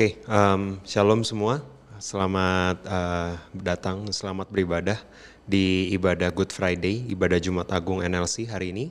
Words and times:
Oke, 0.00 0.16
um, 0.32 0.80
shalom 0.80 1.20
semua. 1.20 1.60
Selamat 2.00 2.80
uh, 2.88 3.36
datang, 3.52 4.08
selamat 4.08 4.48
beribadah 4.48 4.96
di 5.44 5.92
ibadah 5.92 6.32
Good 6.32 6.56
Friday, 6.56 7.04
ibadah 7.12 7.36
Jumat 7.36 7.68
Agung 7.68 8.00
NLC 8.00 8.48
hari 8.48 8.72
ini. 8.72 8.88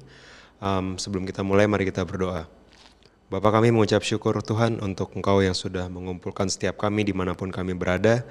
Um, 0.62 1.02
sebelum 1.02 1.26
kita 1.26 1.42
mulai, 1.42 1.66
mari 1.66 1.90
kita 1.90 2.06
berdoa. 2.06 2.46
Bapak 3.34 3.58
kami 3.58 3.74
mengucap 3.74 4.06
syukur 4.06 4.38
Tuhan 4.46 4.86
untuk 4.86 5.10
Engkau 5.18 5.42
yang 5.42 5.58
sudah 5.58 5.90
mengumpulkan 5.90 6.46
setiap 6.46 6.78
kami 6.78 7.02
di 7.02 7.14
mana 7.18 7.34
pun 7.34 7.50
kami 7.50 7.74
berada. 7.74 8.22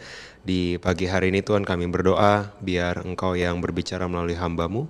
Di 0.47 0.79
pagi 0.79 1.11
hari 1.11 1.35
ini 1.35 1.43
Tuhan 1.43 1.67
kami 1.67 1.91
berdoa 1.91 2.55
biar 2.63 3.03
Engkau 3.03 3.35
yang 3.35 3.59
berbicara 3.59 4.07
melalui 4.07 4.39
hambamu 4.39 4.87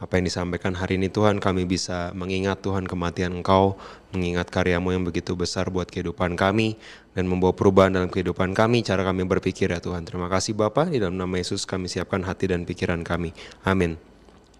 apa 0.00 0.16
yang 0.16 0.24
disampaikan 0.24 0.72
hari 0.72 0.96
ini 0.96 1.12
Tuhan 1.12 1.36
kami 1.44 1.68
bisa 1.68 2.08
mengingat 2.16 2.64
Tuhan 2.64 2.88
kematian 2.88 3.36
Engkau, 3.44 3.76
mengingat 4.16 4.48
karyamu 4.48 4.96
yang 4.96 5.04
begitu 5.04 5.36
besar 5.36 5.68
buat 5.68 5.92
kehidupan 5.92 6.40
kami 6.40 6.80
dan 7.12 7.28
membawa 7.28 7.52
perubahan 7.52 7.92
dalam 7.92 8.08
kehidupan 8.08 8.56
kami, 8.56 8.80
cara 8.80 9.04
kami 9.04 9.28
berpikir 9.28 9.68
ya 9.68 9.76
Tuhan. 9.76 10.08
Terima 10.08 10.32
kasih 10.32 10.56
Bapak, 10.56 10.88
di 10.88 11.04
dalam 11.04 11.20
nama 11.20 11.36
Yesus 11.36 11.68
kami 11.68 11.92
siapkan 11.92 12.24
hati 12.24 12.48
dan 12.48 12.64
pikiran 12.64 13.04
kami. 13.04 13.36
Amin. 13.68 14.00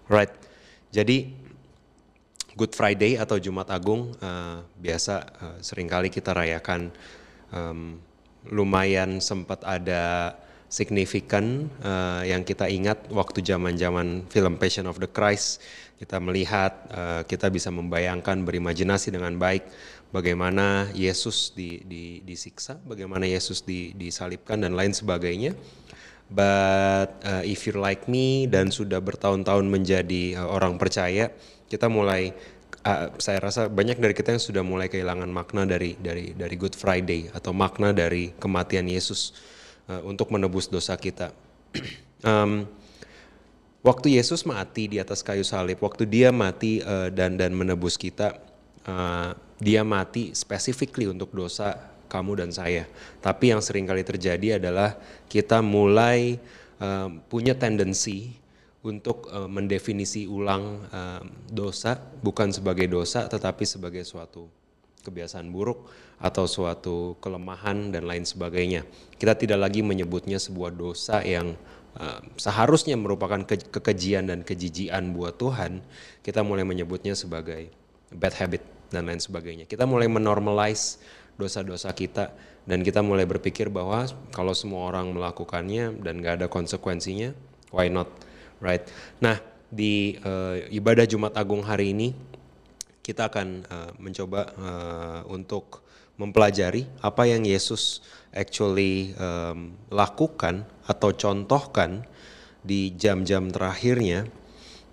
Right, 0.05 0.29
jadi 0.93 1.33
Good 2.53 2.77
Friday 2.77 3.17
atau 3.17 3.41
Jumat 3.41 3.73
Agung 3.73 4.13
uh, 4.21 4.61
biasa 4.77 5.13
uh, 5.41 5.57
sering 5.63 5.89
kali 5.89 6.13
kita 6.13 6.37
rayakan 6.37 6.93
um, 7.49 7.97
lumayan 8.45 9.17
sempat 9.17 9.65
ada 9.65 10.35
signifikan 10.71 11.67
uh, 11.83 12.23
yang 12.23 12.47
kita 12.47 12.71
ingat 12.71 13.11
waktu 13.11 13.43
zaman-zaman 13.43 14.23
film 14.31 14.55
Passion 14.55 14.87
of 14.87 15.03
the 15.03 15.11
Christ 15.11 15.59
kita 16.01 16.17
melihat 16.17 16.73
uh, 16.89 17.21
kita 17.27 17.53
bisa 17.53 17.69
membayangkan 17.69 18.41
berimajinasi 18.41 19.13
dengan 19.13 19.37
baik 19.37 19.69
bagaimana 20.09 20.89
Yesus 20.97 21.53
di, 21.53 21.77
di, 21.85 22.25
disiksa, 22.25 22.81
bagaimana 22.81 23.29
Yesus 23.29 23.61
di, 23.61 23.93
disalibkan 23.93 24.65
dan 24.65 24.73
lain 24.73 24.97
sebagainya. 24.97 25.53
But 26.25 27.21
uh, 27.21 27.43
if 27.45 27.69
you 27.69 27.77
like 27.77 28.09
me 28.09 28.49
dan 28.49 28.73
sudah 28.73 28.97
bertahun-tahun 28.97 29.67
menjadi 29.69 30.41
uh, 30.41 30.49
orang 30.49 30.81
percaya, 30.81 31.29
kita 31.69 31.85
mulai 31.85 32.33
uh, 32.81 33.13
saya 33.21 33.37
rasa 33.37 33.69
banyak 33.69 34.01
dari 34.01 34.17
kita 34.17 34.33
yang 34.33 34.41
sudah 34.41 34.63
mulai 34.65 34.89
kehilangan 34.89 35.29
makna 35.29 35.69
dari 35.69 36.01
dari 36.01 36.33
dari 36.33 36.55
Good 36.57 36.79
Friday 36.79 37.29
atau 37.29 37.53
makna 37.53 37.93
dari 37.93 38.33
kematian 38.41 38.89
Yesus 38.89 39.37
uh, 39.89 40.01
untuk 40.05 40.29
menebus 40.29 40.67
dosa 40.67 40.93
kita. 40.97 41.31
um, 42.27 42.67
waktu 43.81 44.19
Yesus 44.19 44.45
mati 44.45 44.91
di 44.91 44.97
atas 44.99 45.25
kayu 45.25 45.45
salib, 45.45 45.79
waktu 45.81 46.05
dia 46.05 46.29
mati 46.29 46.83
uh, 46.83 47.09
dan 47.09 47.39
dan 47.39 47.55
menebus 47.55 47.95
kita, 47.97 48.37
uh, 48.85 49.33
dia 49.61 49.81
mati 49.85 50.33
specifically 50.33 51.07
untuk 51.07 51.31
dosa 51.33 51.77
kamu 52.11 52.43
dan 52.43 52.51
saya. 52.51 52.83
Tapi 53.23 53.55
yang 53.55 53.63
sering 53.63 53.87
kali 53.87 54.03
terjadi 54.03 54.59
adalah 54.59 54.99
kita 55.31 55.63
mulai 55.63 56.41
uh, 56.83 57.07
punya 57.31 57.55
tendensi 57.55 58.41
untuk 58.81 59.29
uh, 59.29 59.45
mendefinisi 59.45 60.25
ulang 60.25 60.81
uh, 60.89 61.21
dosa 61.47 62.01
bukan 62.21 62.49
sebagai 62.49 62.89
dosa 62.89 63.29
tetapi 63.29 63.61
sebagai 63.61 64.01
suatu 64.01 64.49
kebiasaan 65.01 65.49
buruk 65.49 65.89
atau 66.21 66.45
suatu 66.45 67.17
kelemahan 67.17 67.89
dan 67.89 68.05
lain 68.05 68.23
sebagainya. 68.23 68.85
Kita 69.17 69.33
tidak 69.33 69.57
lagi 69.57 69.81
menyebutnya 69.81 70.37
sebuah 70.37 70.71
dosa 70.77 71.25
yang 71.25 71.57
uh, 71.97 72.21
seharusnya 72.37 72.95
merupakan 72.95 73.41
ke 73.43 73.57
kekejian 73.69 74.29
dan 74.29 74.45
kejijian 74.45 75.11
buat 75.11 75.35
Tuhan, 75.41 75.81
kita 76.21 76.45
mulai 76.45 76.63
menyebutnya 76.63 77.17
sebagai 77.17 77.73
bad 78.13 78.33
habit 78.37 78.63
dan 78.93 79.09
lain 79.09 79.19
sebagainya. 79.19 79.65
Kita 79.65 79.89
mulai 79.89 80.05
menormalize 80.05 81.01
dosa-dosa 81.39 81.89
kita 81.95 82.29
dan 82.69 82.85
kita 82.85 83.01
mulai 83.01 83.25
berpikir 83.25 83.73
bahwa 83.73 84.05
kalau 84.29 84.53
semua 84.53 84.85
orang 84.85 85.09
melakukannya 85.15 85.97
dan 86.05 86.21
gak 86.21 86.43
ada 86.43 86.47
konsekuensinya, 86.51 87.33
why 87.73 87.89
not, 87.89 88.11
right? 88.61 88.85
Nah 89.23 89.41
di 89.71 90.19
uh, 90.21 90.59
ibadah 90.69 91.07
Jumat 91.07 91.33
Agung 91.39 91.63
hari 91.63 91.95
ini 91.95 92.11
kita 93.01 93.29
akan 93.33 93.65
uh, 93.65 93.91
mencoba 93.97 94.41
uh, 94.57 95.21
untuk 95.29 95.81
mempelajari 96.21 96.85
apa 97.01 97.25
yang 97.25 97.41
Yesus 97.41 98.05
actually 98.29 99.17
um, 99.17 99.73
lakukan 99.89 100.69
atau 100.85 101.09
contohkan 101.11 102.05
di 102.61 102.93
jam-jam 102.93 103.49
terakhirnya 103.49 104.29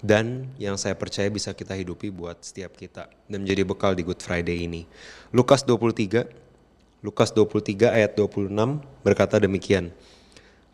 dan 0.01 0.49
yang 0.57 0.81
saya 0.81 0.97
percaya 0.97 1.29
bisa 1.29 1.53
kita 1.53 1.77
hidupi 1.77 2.09
buat 2.09 2.41
setiap 2.41 2.79
kita 2.81 3.13
dan 3.29 3.45
menjadi 3.45 3.63
bekal 3.69 3.93
di 3.93 4.07
Good 4.07 4.25
Friday 4.25 4.65
ini. 4.65 4.89
Lukas 5.35 5.67
23 5.69 6.49
Lukas 6.99 7.31
23 7.31 7.95
ayat 7.95 8.19
26 8.19 8.51
berkata 9.07 9.39
demikian. 9.39 9.95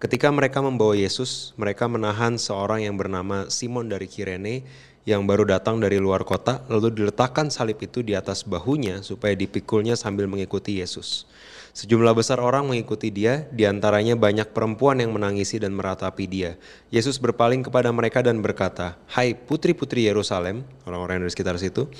Ketika 0.00 0.32
mereka 0.32 0.64
membawa 0.64 0.96
Yesus, 0.96 1.52
mereka 1.60 1.84
menahan 1.84 2.40
seorang 2.40 2.80
yang 2.84 2.96
bernama 2.96 3.52
Simon 3.52 3.92
dari 3.92 4.08
Kirene 4.08 4.64
yang 5.04 5.28
baru 5.28 5.44
datang 5.44 5.76
dari 5.80 6.00
luar 6.00 6.24
kota, 6.24 6.64
lalu 6.72 6.88
diletakkan 6.96 7.52
salib 7.52 7.76
itu 7.84 8.00
di 8.00 8.16
atas 8.16 8.40
bahunya 8.40 9.04
supaya 9.04 9.36
dipikulnya 9.36 10.00
sambil 10.00 10.24
mengikuti 10.24 10.80
Yesus. 10.80 11.28
Sejumlah 11.74 12.14
besar 12.14 12.38
orang 12.38 12.70
mengikuti 12.70 13.10
dia, 13.10 13.44
di 13.50 13.68
antaranya 13.68 14.14
banyak 14.14 14.54
perempuan 14.54 15.02
yang 15.02 15.10
menangisi 15.10 15.58
dan 15.58 15.74
meratapi 15.74 16.24
dia. 16.24 16.54
Yesus 16.88 17.18
berpaling 17.18 17.66
kepada 17.66 17.90
mereka 17.90 18.22
dan 18.22 18.38
berkata, 18.40 18.94
Hai 19.10 19.34
putri-putri 19.34 20.06
Yerusalem, 20.06 20.62
orang-orang 20.86 21.20
yang 21.20 21.26
di 21.28 21.34
sekitar 21.34 21.58
situ, 21.58 21.90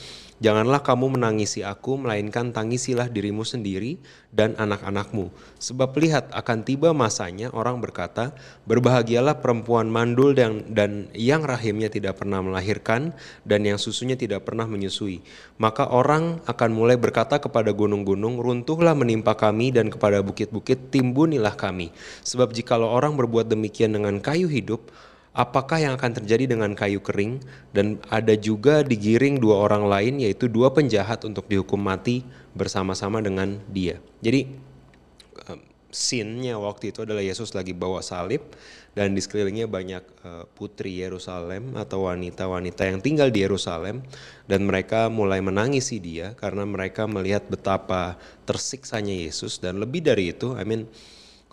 Janganlah 0.43 0.83
kamu 0.83 1.15
menangisi 1.15 1.63
aku, 1.63 1.95
melainkan 1.95 2.51
tangisilah 2.51 3.07
dirimu 3.07 3.47
sendiri 3.47 4.03
dan 4.35 4.59
anak-anakmu. 4.59 5.31
Sebab 5.63 5.95
lihat 5.95 6.35
akan 6.35 6.67
tiba 6.67 6.91
masanya 6.91 7.55
orang 7.55 7.79
berkata, 7.79 8.35
berbahagialah 8.67 9.39
perempuan 9.39 9.87
mandul 9.87 10.35
dan, 10.35 10.67
dan 10.67 11.07
yang 11.15 11.47
rahimnya 11.47 11.87
tidak 11.87 12.19
pernah 12.19 12.43
melahirkan 12.43 13.15
dan 13.47 13.63
yang 13.63 13.79
susunya 13.79 14.19
tidak 14.19 14.43
pernah 14.43 14.67
menyusui. 14.67 15.23
Maka 15.63 15.87
orang 15.87 16.43
akan 16.51 16.71
mulai 16.75 16.99
berkata 16.99 17.39
kepada 17.39 17.71
gunung-gunung, 17.71 18.43
runtuhlah 18.43 18.99
menimpa 18.99 19.39
kami 19.39 19.71
dan 19.71 19.87
kepada 19.87 20.19
bukit-bukit 20.19 20.91
timbunilah 20.91 21.55
kami. 21.55 21.95
Sebab 22.27 22.51
jikalau 22.51 22.91
orang 22.91 23.15
berbuat 23.15 23.47
demikian 23.47 23.95
dengan 23.95 24.19
kayu 24.19 24.51
hidup, 24.51 24.91
apakah 25.35 25.83
yang 25.83 25.93
akan 25.99 26.23
terjadi 26.23 26.57
dengan 26.57 26.73
kayu 26.73 27.03
kering? 27.03 27.43
Dan 27.75 28.01
ada 28.09 28.33
juga 28.39 28.87
digiring 28.87 29.43
dua 29.43 29.67
orang 29.67 29.85
lain 29.91 30.23
yaitu 30.23 30.47
dua 30.47 30.71
penjahat 30.71 31.27
untuk 31.27 31.51
dihukum 31.51 31.83
mati 31.83 32.23
bersama-sama 32.55 33.19
dengan 33.21 33.59
dia. 33.69 33.99
Jadi 34.23 34.65
scene-nya 35.95 36.59
waktu 36.59 36.91
itu 36.91 37.07
adalah 37.07 37.23
Yesus 37.23 37.55
lagi 37.55 37.71
bawa 37.71 38.03
salib 38.03 38.43
dan 38.99 39.15
di 39.15 39.23
sekelilingnya 39.23 39.71
banyak 39.71 40.05
uh, 40.27 40.45
putri 40.59 40.99
Yerusalem 40.99 41.79
atau 41.79 42.11
wanita-wanita 42.11 42.91
yang 42.91 42.99
tinggal 42.99 43.31
di 43.31 43.47
Yerusalem. 43.47 44.03
Dan 44.45 44.67
mereka 44.67 45.09
mulai 45.09 45.39
menangisi 45.41 46.03
dia 46.03 46.35
karena 46.35 46.67
mereka 46.67 47.07
melihat 47.07 47.47
betapa 47.47 48.19
tersiksanya 48.45 49.15
Yesus. 49.15 49.63
Dan 49.63 49.79
lebih 49.79 50.03
dari 50.05 50.35
itu 50.35 50.59
I 50.59 50.67
mean 50.67 50.91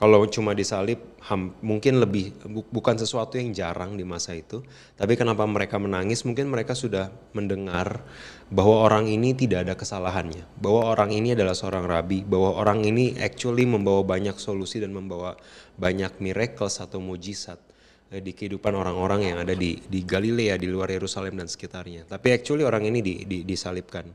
kalau 0.01 0.25
cuma 0.25 0.57
disalib 0.57 0.98
ham, 1.30 1.53
mungkin 1.62 2.01
lebih 2.01 2.33
bu, 2.50 2.65
bukan 2.74 2.98
sesuatu 2.98 3.38
yang 3.38 3.53
jarang 3.53 3.94
di 3.94 4.01
masa 4.01 4.33
itu. 4.33 4.65
Tapi 4.98 5.13
kenapa 5.13 5.45
mereka 5.45 5.77
menangis? 5.77 6.25
Mungkin 6.25 6.50
mereka 6.50 6.74
sudah 6.74 7.13
mendengar 7.38 8.01
bahwa 8.50 8.81
orang 8.81 9.06
ini 9.06 9.38
tidak 9.38 9.69
ada 9.69 9.77
kesalahannya, 9.77 10.50
bahwa 10.57 10.89
orang 10.89 11.13
ini 11.13 11.38
adalah 11.38 11.53
seorang 11.53 11.86
rabi, 11.86 12.25
bahwa 12.25 12.57
orang 12.57 12.81
ini 12.81 13.13
actually 13.21 13.69
membawa 13.69 14.01
banyak 14.01 14.42
solusi 14.42 14.81
dan 14.81 14.89
membawa 14.89 15.38
banyak 15.77 16.18
miracles 16.18 16.81
atau 16.81 16.98
mujizat 16.98 17.62
eh, 18.09 18.25
di 18.25 18.33
kehidupan 18.33 18.74
orang-orang 18.74 19.30
yang 19.30 19.38
ada 19.38 19.53
di 19.53 19.86
di 19.86 20.01
Galilea, 20.01 20.57
di 20.57 20.65
luar 20.65 20.89
Yerusalem 20.89 21.38
dan 21.38 21.45
sekitarnya. 21.45 22.09
Tapi 22.09 22.33
actually 22.33 22.65
orang 22.65 22.89
ini 22.89 23.06
di, 23.06 23.21
di, 23.30 23.45
disalibkan. 23.45 24.09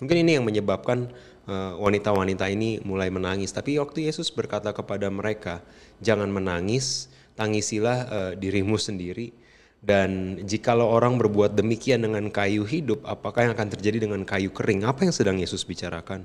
Mungkin 0.00 0.16
ini 0.24 0.40
yang 0.40 0.48
menyebabkan 0.48 1.12
Eh, 1.50 1.74
wanita-wanita 1.82 2.46
ini 2.46 2.78
mulai 2.86 3.10
menangis. 3.10 3.50
Tapi 3.50 3.74
waktu 3.82 4.06
Yesus 4.06 4.30
berkata 4.30 4.70
kepada 4.70 5.10
mereka, 5.10 5.66
jangan 5.98 6.30
menangis, 6.30 7.10
tangisilah 7.34 7.98
uh, 8.06 8.32
dirimu 8.38 8.78
sendiri. 8.78 9.34
Dan 9.82 10.38
jikalau 10.46 10.86
orang 10.86 11.18
berbuat 11.18 11.58
demikian 11.58 12.06
dengan 12.06 12.30
kayu 12.30 12.62
hidup, 12.62 13.02
apakah 13.02 13.48
yang 13.48 13.52
akan 13.58 13.72
terjadi 13.72 14.06
dengan 14.06 14.22
kayu 14.22 14.54
kering? 14.54 14.86
Apa 14.86 15.08
yang 15.08 15.14
sedang 15.16 15.42
Yesus 15.42 15.66
bicarakan? 15.66 16.22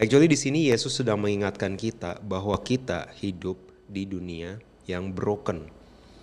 Actually 0.00 0.32
di 0.32 0.38
sini 0.40 0.72
Yesus 0.72 0.98
sedang 0.98 1.22
mengingatkan 1.22 1.78
kita 1.78 2.18
bahwa 2.24 2.56
kita 2.58 3.12
hidup 3.22 3.60
di 3.86 4.08
dunia 4.08 4.58
yang 4.88 5.14
broken. 5.14 5.70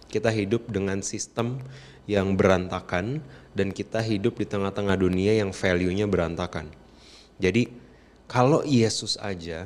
Kita 0.10 0.34
hidup 0.34 0.68
dengan 0.68 1.00
sistem 1.00 1.62
yang 2.10 2.36
berantakan 2.36 3.24
dan 3.58 3.74
kita 3.74 4.06
hidup 4.06 4.38
di 4.38 4.46
tengah-tengah 4.46 4.94
dunia 4.94 5.42
yang 5.42 5.50
value-nya 5.50 6.06
berantakan. 6.06 6.70
Jadi 7.42 7.66
kalau 8.30 8.62
Yesus 8.62 9.18
aja 9.18 9.66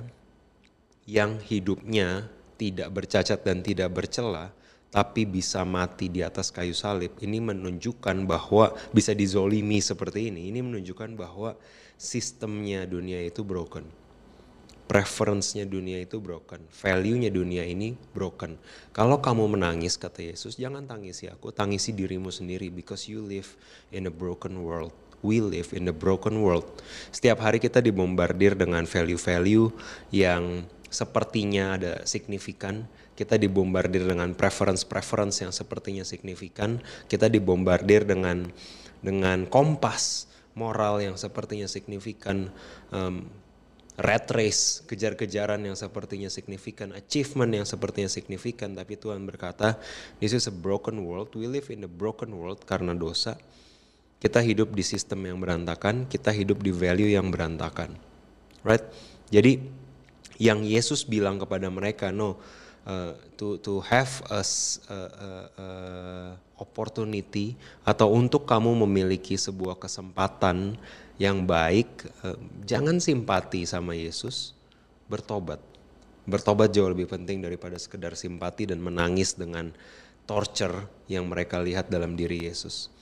yang 1.03 1.43
hidupnya 1.43 2.31
tidak 2.55 2.87
bercacat 2.95 3.43
dan 3.43 3.59
tidak 3.59 3.91
bercela, 3.91 4.55
tapi 4.91 5.27
bisa 5.27 5.63
mati 5.67 6.07
di 6.07 6.23
atas 6.23 6.51
kayu 6.51 6.75
salib, 6.75 7.15
ini 7.19 7.39
menunjukkan 7.39 8.27
bahwa 8.27 8.75
bisa 8.91 9.11
dizolimi 9.11 9.79
seperti 9.79 10.31
ini. 10.31 10.51
Ini 10.51 10.59
menunjukkan 10.63 11.15
bahwa 11.15 11.55
sistemnya 11.95 12.83
dunia 12.83 13.23
itu 13.23 13.43
broken. 13.43 14.00
Preference-nya 14.91 15.63
dunia 15.63 16.03
itu 16.03 16.19
broken. 16.19 16.59
Value-nya 16.67 17.31
dunia 17.31 17.63
ini 17.63 17.95
broken. 18.11 18.59
Kalau 18.91 19.23
kamu 19.23 19.55
menangis, 19.55 19.95
kata 19.95 20.19
Yesus, 20.19 20.59
jangan 20.59 20.83
tangisi 20.83 21.31
aku, 21.31 21.55
tangisi 21.55 21.95
dirimu 21.95 22.27
sendiri 22.27 22.67
because 22.67 23.07
you 23.07 23.23
live 23.23 23.47
in 23.95 24.03
a 24.03 24.11
broken 24.11 24.59
world. 24.67 24.91
We 25.23 25.39
live 25.39 25.71
in 25.71 25.87
a 25.87 25.95
broken 25.95 26.43
world. 26.43 26.67
Setiap 27.15 27.39
hari 27.39 27.63
kita 27.63 27.79
dibombardir 27.79 28.59
dengan 28.59 28.83
value-value 28.83 29.71
yang 30.11 30.67
sepertinya 30.91 31.79
ada 31.79 31.93
signifikan, 32.03 32.83
kita 33.15 33.39
dibombardir 33.39 34.03
dengan 34.03 34.35
preference-preference 34.35 35.39
yang 35.39 35.55
sepertinya 35.55 36.03
signifikan, 36.03 36.83
kita 37.07 37.31
dibombardir 37.31 38.03
dengan 38.03 38.51
dengan 38.99 39.47
kompas 39.47 40.27
moral 40.53 40.99
yang 40.99 41.15
sepertinya 41.15 41.65
signifikan, 41.65 42.51
um, 42.91 43.23
rat 44.01 44.25
race, 44.33 44.81
kejar-kejaran 44.89 45.61
yang 45.61 45.77
sepertinya 45.77 46.27
signifikan, 46.27 46.89
achievement 46.97 47.53
yang 47.53 47.65
sepertinya 47.69 48.09
signifikan, 48.09 48.73
tapi 48.73 48.97
Tuhan 48.97 49.21
berkata, 49.23 49.77
this 50.17 50.33
is 50.33 50.49
a 50.49 50.53
broken 50.53 51.05
world, 51.05 51.29
we 51.37 51.45
live 51.45 51.69
in 51.69 51.85
a 51.85 51.91
broken 51.91 52.33
world 52.33 52.65
karena 52.65 52.97
dosa. 52.97 53.37
Kita 54.21 54.41
hidup 54.41 54.73
di 54.73 54.85
sistem 54.85 55.29
yang 55.29 55.37
berantakan, 55.37 56.09
kita 56.09 56.33
hidup 56.33 56.61
di 56.61 56.73
value 56.73 57.13
yang 57.13 57.29
berantakan. 57.29 57.93
Right? 58.65 58.85
Jadi 59.29 59.57
yang 60.41 60.65
Yesus 60.65 61.05
bilang 61.05 61.37
kepada 61.37 61.69
mereka 61.69 62.09
no 62.09 62.41
uh, 62.85 63.13
to 63.37 63.57
to 63.61 63.81
have 63.85 64.09
a, 64.29 64.41
a, 64.41 64.97
a, 64.97 65.29
a 65.57 65.67
opportunity 66.61 67.57
atau 67.81 68.13
untuk 68.13 68.45
kamu 68.45 68.85
memiliki 68.85 69.37
sebuah 69.37 69.77
kesempatan 69.81 70.77
yang 71.17 71.45
baik 71.45 71.89
uh, 72.25 72.37
jangan 72.65 72.97
simpati 73.01 73.65
sama 73.65 73.97
Yesus 73.97 74.53
bertobat 75.09 75.59
bertobat 76.25 76.69
jauh 76.69 76.89
lebih 76.89 77.09
penting 77.09 77.41
daripada 77.41 77.75
sekedar 77.81 78.13
simpati 78.13 78.69
dan 78.69 78.77
menangis 78.77 79.33
dengan 79.33 79.73
torture 80.29 80.85
yang 81.09 81.25
mereka 81.25 81.59
lihat 81.59 81.89
dalam 81.89 82.13
diri 82.13 82.45
Yesus. 82.45 82.93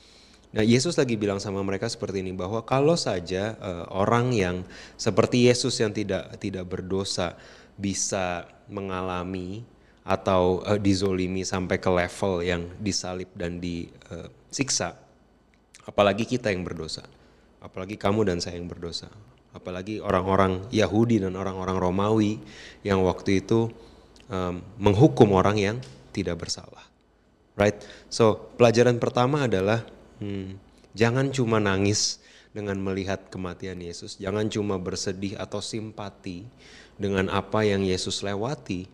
Nah, 0.50 0.66
Yesus 0.66 0.98
lagi 0.98 1.14
bilang 1.14 1.38
sama 1.38 1.62
mereka 1.62 1.86
seperti 1.86 2.26
ini 2.26 2.34
bahwa 2.34 2.66
kalau 2.66 2.98
saja 2.98 3.54
uh, 3.62 3.86
orang 3.94 4.34
yang 4.34 4.66
seperti 4.98 5.46
Yesus 5.46 5.78
yang 5.78 5.94
tidak 5.94 6.42
tidak 6.42 6.66
berdosa 6.66 7.38
bisa 7.80 8.44
mengalami 8.68 9.64
atau 10.04 10.60
uh, 10.68 10.76
dizolimi 10.76 11.48
sampai 11.48 11.80
ke 11.80 11.88
level 11.88 12.44
yang 12.44 12.68
disalib 12.78 13.32
dan 13.34 13.64
disiksa, 13.64 15.00
apalagi 15.88 16.28
kita 16.28 16.52
yang 16.52 16.68
berdosa, 16.68 17.08
apalagi 17.64 17.96
kamu 17.96 18.28
dan 18.28 18.44
saya 18.44 18.60
yang 18.60 18.68
berdosa, 18.68 19.08
apalagi 19.56 20.04
orang-orang 20.04 20.68
Yahudi 20.76 21.24
dan 21.24 21.40
orang-orang 21.40 21.80
Romawi 21.80 22.44
yang 22.84 23.00
waktu 23.08 23.40
itu 23.40 23.72
um, 24.28 24.60
menghukum 24.76 25.32
orang 25.32 25.56
yang 25.56 25.78
tidak 26.12 26.42
bersalah, 26.44 26.84
right? 27.56 27.80
So 28.12 28.52
pelajaran 28.60 29.00
pertama 29.00 29.48
adalah 29.48 29.88
Hmm, 30.20 30.60
jangan 30.92 31.32
cuma 31.32 31.64
nangis 31.64 32.20
dengan 32.52 32.76
melihat 32.76 33.32
kematian 33.32 33.80
Yesus, 33.80 34.20
jangan 34.20 34.52
cuma 34.52 34.76
bersedih 34.76 35.40
atau 35.40 35.64
simpati 35.64 36.44
dengan 37.00 37.32
apa 37.32 37.64
yang 37.64 37.88
Yesus 37.88 38.22
lewati 38.22 38.86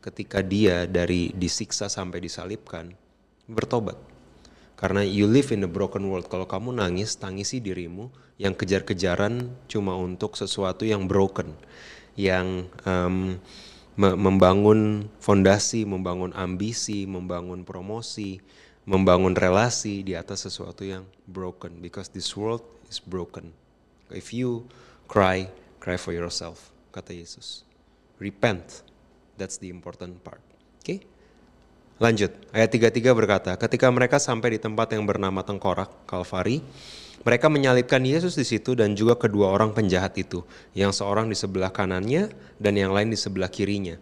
ketika 0.00 0.40
dia 0.40 0.88
dari 0.88 1.30
disiksa 1.36 1.86
sampai 1.86 2.18
disalibkan, 2.24 2.90
bertobat. 3.46 3.94
Karena 4.74 5.06
you 5.06 5.30
live 5.30 5.54
in 5.54 5.62
a 5.62 5.70
broken 5.70 6.10
world. 6.10 6.26
Kalau 6.26 6.48
kamu 6.48 6.74
nangis, 6.74 7.14
tangisi 7.14 7.62
dirimu 7.62 8.10
yang 8.34 8.56
kejar-kejaran 8.56 9.52
cuma 9.70 9.94
untuk 9.94 10.34
sesuatu 10.34 10.82
yang 10.82 11.06
broken, 11.06 11.54
yang 12.18 12.66
um, 12.82 13.38
membangun 14.00 15.06
fondasi, 15.22 15.86
membangun 15.86 16.34
ambisi, 16.34 17.06
membangun 17.06 17.62
promosi, 17.62 18.42
membangun 18.88 19.38
relasi 19.38 20.02
di 20.02 20.18
atas 20.18 20.50
sesuatu 20.50 20.82
yang 20.82 21.06
broken 21.30 21.78
because 21.78 22.10
this 22.10 22.34
world 22.34 22.64
is 22.90 22.98
broken. 22.98 23.54
If 24.10 24.34
you 24.34 24.66
cry, 25.06 25.46
cry 25.78 25.94
for 25.94 26.10
yourself, 26.10 26.71
kata 26.92 27.16
Yesus. 27.16 27.64
Repent. 28.20 28.84
That's 29.40 29.56
the 29.56 29.72
important 29.72 30.20
part. 30.20 30.44
Oke? 30.78 30.84
Okay? 30.84 30.98
Lanjut, 32.02 32.34
ayat 32.50 32.68
33 32.68 33.14
berkata, 33.14 33.54
ketika 33.54 33.86
mereka 33.86 34.18
sampai 34.18 34.56
di 34.56 34.58
tempat 34.58 34.90
yang 34.90 35.06
bernama 35.06 35.46
Tengkorak, 35.46 36.02
Kalvari, 36.02 36.58
mereka 37.22 37.46
menyalibkan 37.46 38.02
Yesus 38.02 38.34
di 38.34 38.42
situ 38.42 38.74
dan 38.74 38.98
juga 38.98 39.14
kedua 39.14 39.54
orang 39.54 39.70
penjahat 39.70 40.18
itu, 40.18 40.42
yang 40.74 40.90
seorang 40.90 41.30
di 41.30 41.38
sebelah 41.38 41.70
kanannya 41.70 42.34
dan 42.58 42.74
yang 42.74 42.90
lain 42.90 43.14
di 43.14 43.18
sebelah 43.18 43.46
kirinya. 43.46 43.94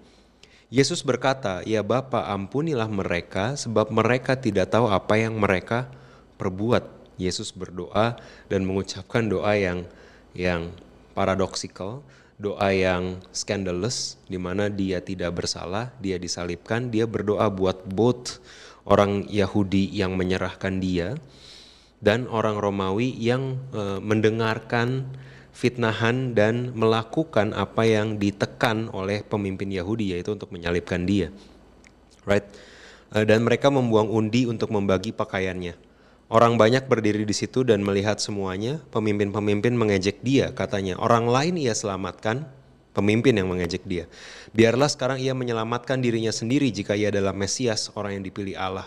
Yesus 0.73 1.05
berkata, 1.05 1.61
"Ya 1.69 1.85
Bapa, 1.85 2.31
ampunilah 2.33 2.89
mereka 2.89 3.59
sebab 3.59 3.93
mereka 3.93 4.39
tidak 4.39 4.73
tahu 4.73 4.89
apa 4.89 5.21
yang 5.21 5.37
mereka 5.37 5.93
perbuat." 6.41 7.01
Yesus 7.21 7.53
berdoa 7.53 8.17
dan 8.49 8.65
mengucapkan 8.65 9.29
doa 9.29 9.53
yang 9.53 9.85
yang 10.33 10.73
paradoksikal, 11.13 12.01
doa 12.41 12.73
yang 12.73 13.21
scandalous 13.37 14.17
di 14.25 14.41
mana 14.41 14.73
dia 14.73 15.05
tidak 15.05 15.45
bersalah, 15.45 15.93
dia 16.01 16.17
disalibkan, 16.17 16.89
dia 16.89 17.05
berdoa 17.05 17.53
buat 17.53 17.85
both 17.85 18.41
orang 18.89 19.29
Yahudi 19.29 19.93
yang 19.93 20.17
menyerahkan 20.17 20.81
dia 20.81 21.21
dan 22.01 22.25
orang 22.33 22.57
Romawi 22.57 23.13
yang 23.21 23.61
uh, 23.77 24.01
mendengarkan 24.01 25.05
fitnahan 25.53 26.33
dan 26.33 26.73
melakukan 26.73 27.53
apa 27.53 27.85
yang 27.85 28.17
ditekan 28.17 28.89
oleh 28.97 29.21
pemimpin 29.21 29.69
Yahudi 29.69 30.17
yaitu 30.17 30.33
untuk 30.33 30.49
menyalibkan 30.49 31.05
dia. 31.05 31.29
Right? 32.25 32.49
Eh, 33.12 33.26
dan 33.26 33.45
mereka 33.45 33.69
membuang 33.69 34.09
undi 34.09 34.49
untuk 34.49 34.73
membagi 34.73 35.12
pakaiannya. 35.12 35.89
Orang 36.31 36.55
banyak 36.63 36.87
berdiri 36.87 37.27
di 37.27 37.35
situ 37.35 37.67
dan 37.67 37.83
melihat 37.83 38.23
semuanya. 38.23 38.79
Pemimpin-pemimpin 38.95 39.75
mengejek 39.75 40.23
dia, 40.23 40.55
katanya. 40.55 40.95
Orang 41.03 41.27
lain 41.27 41.59
ia 41.59 41.75
selamatkan, 41.75 42.47
pemimpin 42.95 43.35
yang 43.35 43.51
mengejek 43.51 43.83
dia. 43.83 44.07
Biarlah 44.55 44.87
sekarang 44.87 45.19
ia 45.19 45.35
menyelamatkan 45.35 45.99
dirinya 45.99 46.31
sendiri 46.31 46.71
jika 46.71 46.95
ia 46.95 47.11
adalah 47.11 47.35
Mesias, 47.35 47.91
orang 47.99 48.23
yang 48.23 48.25
dipilih 48.31 48.55
Allah. 48.55 48.87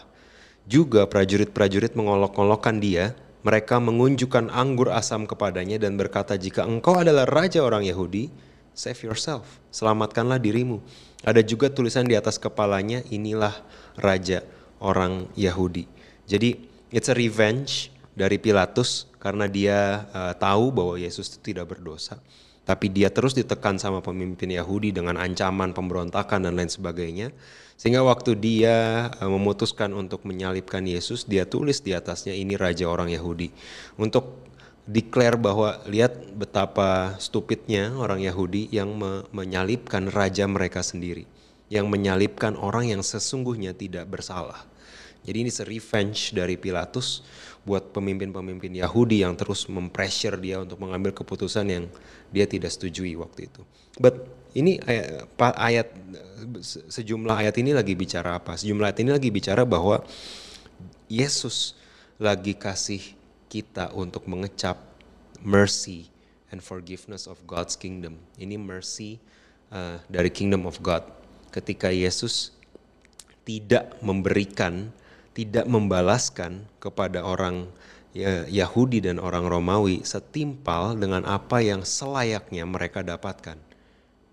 Juga 0.63 1.03
prajurit-prajurit 1.03 1.91
mengolok-olokkan 1.99 2.79
dia 2.79 3.11
mereka 3.43 3.75
mengunjukkan 3.75 4.47
anggur 4.47 4.87
asam 4.95 5.27
kepadanya 5.27 5.75
dan 5.75 5.99
berkata, 5.99 6.39
"Jika 6.39 6.63
engkau 6.63 6.95
adalah 6.95 7.27
raja 7.27 7.59
orang 7.59 7.83
Yahudi, 7.83 8.31
save 8.71 9.03
yourself, 9.03 9.59
selamatkanlah 9.67 10.39
dirimu." 10.39 10.79
Ada 11.27 11.43
juga 11.43 11.67
tulisan 11.67 12.07
di 12.07 12.15
atas 12.15 12.39
kepalanya, 12.39 13.03
"Inilah 13.11 13.51
raja 13.99 14.47
orang 14.79 15.27
Yahudi." 15.35 15.91
Jadi, 16.23 16.71
it's 16.93 17.09
a 17.09 17.17
revenge 17.17 17.89
dari 18.13 18.37
Pilatus 18.37 19.09
karena 19.17 19.49
dia 19.49 20.05
uh, 20.13 20.33
tahu 20.37 20.69
bahwa 20.69 20.95
Yesus 21.01 21.33
itu 21.33 21.51
tidak 21.51 21.73
berdosa. 21.73 22.21
Tapi 22.63 22.87
dia 22.87 23.11
terus 23.11 23.35
ditekan 23.35 23.75
sama 23.75 23.99
pemimpin 23.99 24.47
Yahudi 24.47 24.95
dengan 24.95 25.19
ancaman 25.19 25.75
pemberontakan 25.75 26.47
dan 26.47 26.55
lain 26.55 26.71
sebagainya. 26.71 27.35
Sehingga 27.75 28.07
waktu 28.07 28.39
dia 28.39 29.09
eh, 29.11 29.27
memutuskan 29.27 29.91
untuk 29.91 30.23
menyalibkan 30.23 30.79
Yesus, 30.87 31.27
dia 31.27 31.43
tulis 31.43 31.83
di 31.83 31.91
atasnya 31.91 32.31
ini 32.31 32.55
raja 32.55 32.87
orang 32.87 33.11
Yahudi. 33.11 33.51
Untuk 33.99 34.47
declare 34.87 35.35
bahwa 35.35 35.83
lihat 35.91 36.15
betapa 36.39 37.19
stupidnya 37.19 37.91
orang 37.99 38.23
Yahudi 38.23 38.71
yang 38.71 38.95
me 38.95 39.27
menyalibkan 39.35 40.07
raja 40.07 40.47
mereka 40.47 40.79
sendiri. 40.79 41.27
Yang 41.67 41.91
menyalibkan 41.91 42.55
orang 42.55 42.95
yang 42.95 43.03
sesungguhnya 43.03 43.75
tidak 43.75 44.07
bersalah. 44.07 44.63
Jadi 45.23 45.37
ini 45.47 45.51
revenge 45.51 46.35
dari 46.35 46.59
Pilatus 46.59 47.23
buat 47.63 47.95
pemimpin-pemimpin 47.95 48.75
Yahudi 48.75 49.23
yang 49.23 49.39
terus 49.39 49.71
mempressure 49.71 50.35
dia 50.35 50.59
untuk 50.59 50.83
mengambil 50.83 51.15
keputusan 51.15 51.65
yang 51.71 51.85
dia 52.27 52.43
tidak 52.43 52.75
setujui 52.75 53.15
waktu 53.15 53.47
itu. 53.47 53.63
But 53.95 54.27
ini 54.51 54.83
ayat, 54.83 55.31
ayat 55.39 55.87
sejumlah 56.91 57.47
ayat 57.47 57.55
ini 57.63 57.71
lagi 57.71 57.95
bicara 57.95 58.35
apa? 58.35 58.59
Sejumlah 58.59 58.91
ayat 58.91 58.99
ini 58.99 59.11
lagi 59.15 59.31
bicara 59.31 59.63
bahwa 59.63 60.03
Yesus 61.07 61.79
lagi 62.19 62.51
kasih 62.51 63.15
kita 63.47 63.95
untuk 63.95 64.27
mengecap 64.27 64.75
mercy 65.39 66.11
and 66.51 66.59
forgiveness 66.59 67.25
of 67.31 67.39
God's 67.47 67.79
kingdom. 67.79 68.19
Ini 68.35 68.59
mercy 68.59 69.23
uh, 69.71 70.03
dari 70.11 70.29
kingdom 70.29 70.67
of 70.67 70.83
God. 70.83 71.05
Ketika 71.53 71.93
Yesus 71.93 72.53
tidak 73.45 73.93
memberikan, 74.01 74.89
tidak 75.33 75.65
membalaskan 75.65 76.65
kepada 76.77 77.25
orang 77.25 77.69
ya, 78.13 78.45
Yahudi 78.45 79.01
dan 79.03 79.17
orang 79.17 79.49
Romawi 79.49 80.05
setimpal 80.05 80.95
dengan 80.95 81.25
apa 81.25 81.59
yang 81.59 81.81
selayaknya 81.81 82.63
mereka 82.63 83.01
dapatkan. 83.01 83.57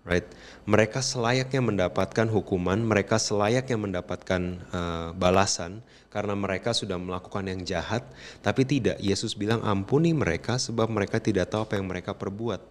Right? 0.01 0.25
Mereka 0.65 0.97
selayaknya 1.05 1.61
mendapatkan 1.61 2.25
hukuman, 2.25 2.81
mereka 2.81 3.21
selayaknya 3.21 3.77
mendapatkan 3.77 4.41
uh, 4.73 5.13
balasan 5.13 5.85
karena 6.09 6.33
mereka 6.33 6.73
sudah 6.73 6.97
melakukan 6.97 7.45
yang 7.45 7.61
jahat, 7.61 8.01
tapi 8.41 8.65
tidak. 8.65 8.97
Yesus 8.97 9.37
bilang 9.37 9.61
ampuni 9.61 10.09
mereka 10.09 10.57
sebab 10.57 10.89
mereka 10.89 11.21
tidak 11.21 11.53
tahu 11.53 11.69
apa 11.69 11.77
yang 11.77 11.85
mereka 11.85 12.17
perbuat. 12.17 12.65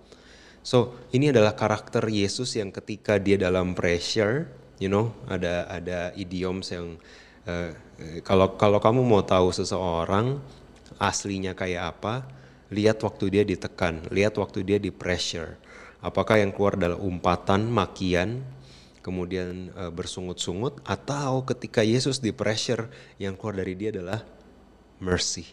So, 0.67 0.99
ini 1.15 1.31
adalah 1.31 1.55
karakter 1.55 2.11
Yesus 2.11 2.59
yang 2.59 2.75
ketika 2.75 3.17
dia 3.17 3.39
dalam 3.39 3.79
pressure, 3.79 4.51
you 4.83 4.91
know, 4.91 5.15
ada 5.31 5.71
ada 5.71 6.11
idioms 6.19 6.75
yang 6.75 6.99
uh, 7.51 7.69
kalau 8.23 8.55
kalau 8.55 8.79
kamu 8.79 9.03
mau 9.03 9.27
tahu 9.27 9.51
seseorang 9.51 10.39
aslinya 11.03 11.59
kayak 11.59 11.99
apa, 11.99 12.23
lihat 12.71 13.03
waktu 13.03 13.35
dia 13.35 13.43
ditekan, 13.43 14.07
lihat 14.15 14.39
waktu 14.39 14.63
dia 14.63 14.79
di 14.79 14.95
pressure 14.95 15.59
Apakah 16.01 16.41
yang 16.41 16.49
keluar 16.49 16.81
adalah 16.81 16.97
umpatan, 16.97 17.69
makian, 17.69 18.41
kemudian 19.05 19.69
e, 19.69 19.83
bersungut-sungut, 19.93 20.81
atau 20.89 21.45
ketika 21.45 21.85
Yesus 21.85 22.25
di 22.25 22.33
pressure 22.33 22.89
yang 23.21 23.37
keluar 23.37 23.61
dari 23.61 23.77
dia 23.77 23.93
adalah 23.93 24.25
mercy, 24.97 25.45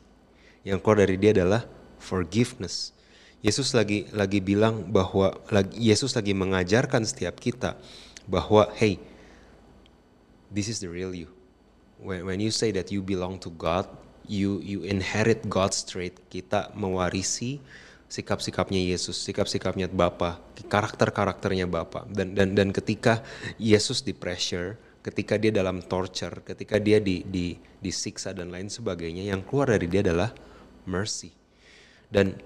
yang 0.64 0.80
keluar 0.80 1.04
dari 1.04 1.20
dia 1.20 1.36
adalah 1.36 1.68
forgiveness. 2.00 2.96
Yesus 3.44 3.76
lagi 3.76 4.08
lagi 4.16 4.40
bilang 4.40 4.88
bahwa 4.88 5.36
lagi, 5.52 5.76
Yesus 5.78 6.16
lagi 6.16 6.32
mengajarkan 6.32 7.04
setiap 7.04 7.38
kita 7.44 7.76
bahwa 8.24 8.72
hey, 8.80 8.98
this 10.48 10.72
is 10.72 10.80
the 10.80 10.88
real 10.88 11.12
you. 11.12 11.37
When, 11.98 12.26
when 12.26 12.40
you 12.40 12.54
say 12.54 12.70
that 12.78 12.94
you 12.94 13.02
belong 13.02 13.42
to 13.46 13.50
God, 13.54 13.90
you 14.28 14.62
you 14.62 14.86
inherit 14.86 15.48
God's 15.50 15.82
trait. 15.82 16.18
Kita 16.30 16.76
mewarisi 16.78 17.58
sikap-sikapnya 18.08 18.80
Yesus, 18.80 19.20
sikap-sikapnya 19.20 19.92
Bapa, 19.92 20.40
karakter-karakternya 20.68 21.68
Bapa. 21.68 22.08
Dan 22.08 22.38
dan 22.38 22.56
dan 22.56 22.70
ketika 22.72 23.26
Yesus 23.60 24.04
di 24.06 24.16
pressure, 24.16 24.80
ketika 25.04 25.36
dia 25.36 25.52
dalam 25.52 25.84
torture, 25.84 26.44
ketika 26.44 26.80
dia 26.80 27.02
di 27.02 27.24
di 27.28 27.58
disiksa 27.82 28.32
dan 28.32 28.52
lain 28.54 28.72
sebagainya, 28.72 29.28
yang 29.28 29.44
keluar 29.44 29.74
dari 29.76 29.88
dia 29.90 30.04
adalah 30.06 30.32
mercy. 30.88 31.36
Dan 32.08 32.40